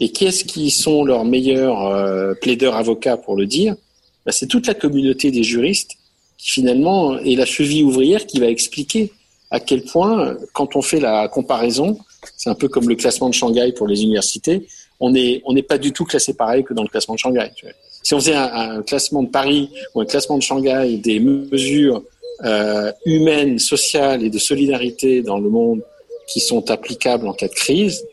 Et 0.00 0.12
qui 0.12 0.26
est-ce 0.26 0.44
qui 0.44 0.70
sont 0.70 1.04
leurs 1.04 1.24
meilleurs 1.24 1.86
euh, 1.86 2.34
plaideurs 2.34 2.76
avocats 2.76 3.16
pour 3.16 3.36
le 3.36 3.46
dire? 3.46 3.74
Ben, 4.24 4.32
C'est 4.32 4.46
toute 4.46 4.66
la 4.66 4.74
communauté 4.74 5.30
des 5.30 5.42
juristes 5.42 5.96
qui 6.36 6.50
finalement 6.50 7.18
est 7.18 7.34
la 7.34 7.46
cheville 7.46 7.82
ouvrière 7.82 8.24
qui 8.24 8.38
va 8.38 8.46
expliquer 8.46 9.12
à 9.50 9.60
quel 9.60 9.82
point, 9.82 10.36
quand 10.52 10.76
on 10.76 10.82
fait 10.82 11.00
la 11.00 11.28
comparaison, 11.28 11.98
c'est 12.36 12.50
un 12.50 12.54
peu 12.54 12.68
comme 12.68 12.88
le 12.88 12.96
classement 12.96 13.28
de 13.28 13.34
Shanghai 13.34 13.72
pour 13.72 13.86
les 13.86 14.02
universités, 14.02 14.66
on 15.00 15.10
n'est 15.10 15.42
on 15.44 15.52
n'est 15.52 15.62
pas 15.62 15.78
du 15.78 15.92
tout 15.92 16.04
classé 16.04 16.34
pareil 16.34 16.64
que 16.64 16.74
dans 16.74 16.82
le 16.82 16.88
classement 16.88 17.14
de 17.14 17.20
Shanghai. 17.20 17.50
Si 18.02 18.14
on 18.14 18.20
faisait 18.20 18.34
un, 18.34 18.82
classement 18.82 19.22
de 19.22 19.28
Paris 19.28 19.70
ou 19.94 20.00
un 20.00 20.04
classement 20.06 20.38
de 20.38 20.42
Shanghai 20.42 20.96
des 20.96 21.20
mesures 21.20 22.02
euh, 22.44 22.92
humaines, 23.04 23.58
sociales 23.58 24.22
et 24.22 24.30
de 24.30 24.38
solidarité 24.38 25.22
dans 25.22 25.38
le 25.38 25.48
monde 25.48 25.82
qui 26.26 26.40
sont 26.40 26.70
applicables 26.70 27.26
en 27.26 27.32
cas 27.32 27.48
de 27.48 27.54
crise, 27.54 28.04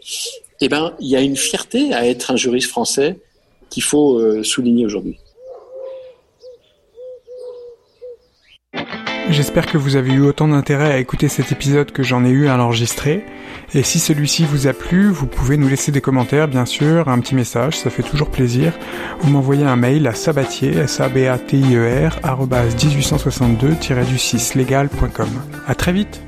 eh 0.61 0.69
ben, 0.69 0.93
il 0.99 1.07
y 1.07 1.15
a 1.15 1.21
une 1.21 1.35
fierté 1.35 1.93
à 1.93 2.07
être 2.07 2.31
un 2.31 2.35
juriste 2.35 2.69
français 2.69 3.17
qu'il 3.69 3.83
faut 3.83 4.19
euh, 4.19 4.43
souligner 4.43 4.85
aujourd'hui. 4.85 5.17
J'espère 9.29 9.65
que 9.65 9.77
vous 9.77 9.95
avez 9.95 10.11
eu 10.13 10.21
autant 10.21 10.47
d'intérêt 10.47 10.93
à 10.93 10.99
écouter 10.99 11.29
cet 11.29 11.51
épisode 11.51 11.91
que 11.91 12.03
j'en 12.03 12.23
ai 12.23 12.29
eu 12.29 12.47
à 12.47 12.57
l'enregistrer. 12.57 13.25
Et 13.73 13.81
si 13.81 13.97
celui-ci 13.99 14.45
vous 14.45 14.67
a 14.67 14.73
plu, 14.73 15.09
vous 15.09 15.25
pouvez 15.25 15.57
nous 15.57 15.67
laisser 15.67 15.91
des 15.91 15.99
commentaires, 15.99 16.47
bien 16.47 16.65
sûr, 16.65 17.09
un 17.09 17.17
petit 17.19 17.33
message, 17.33 17.75
ça 17.77 17.89
fait 17.89 18.03
toujours 18.03 18.29
plaisir. 18.29 18.73
Vous 19.19 19.31
m'envoyez 19.31 19.65
un 19.65 19.75
mail 19.75 20.05
à 20.07 20.13
sabatier, 20.13 20.77
s 20.77 20.99
a 20.99 21.09
b 21.09 21.25
a 21.27 21.39
t 21.39 21.57
i 21.57 21.75
e 21.75 22.07
r 22.07 22.19
1862-du6legal.com. 22.77 25.29
À 25.67 25.75
très 25.75 25.91
vite! 25.91 26.21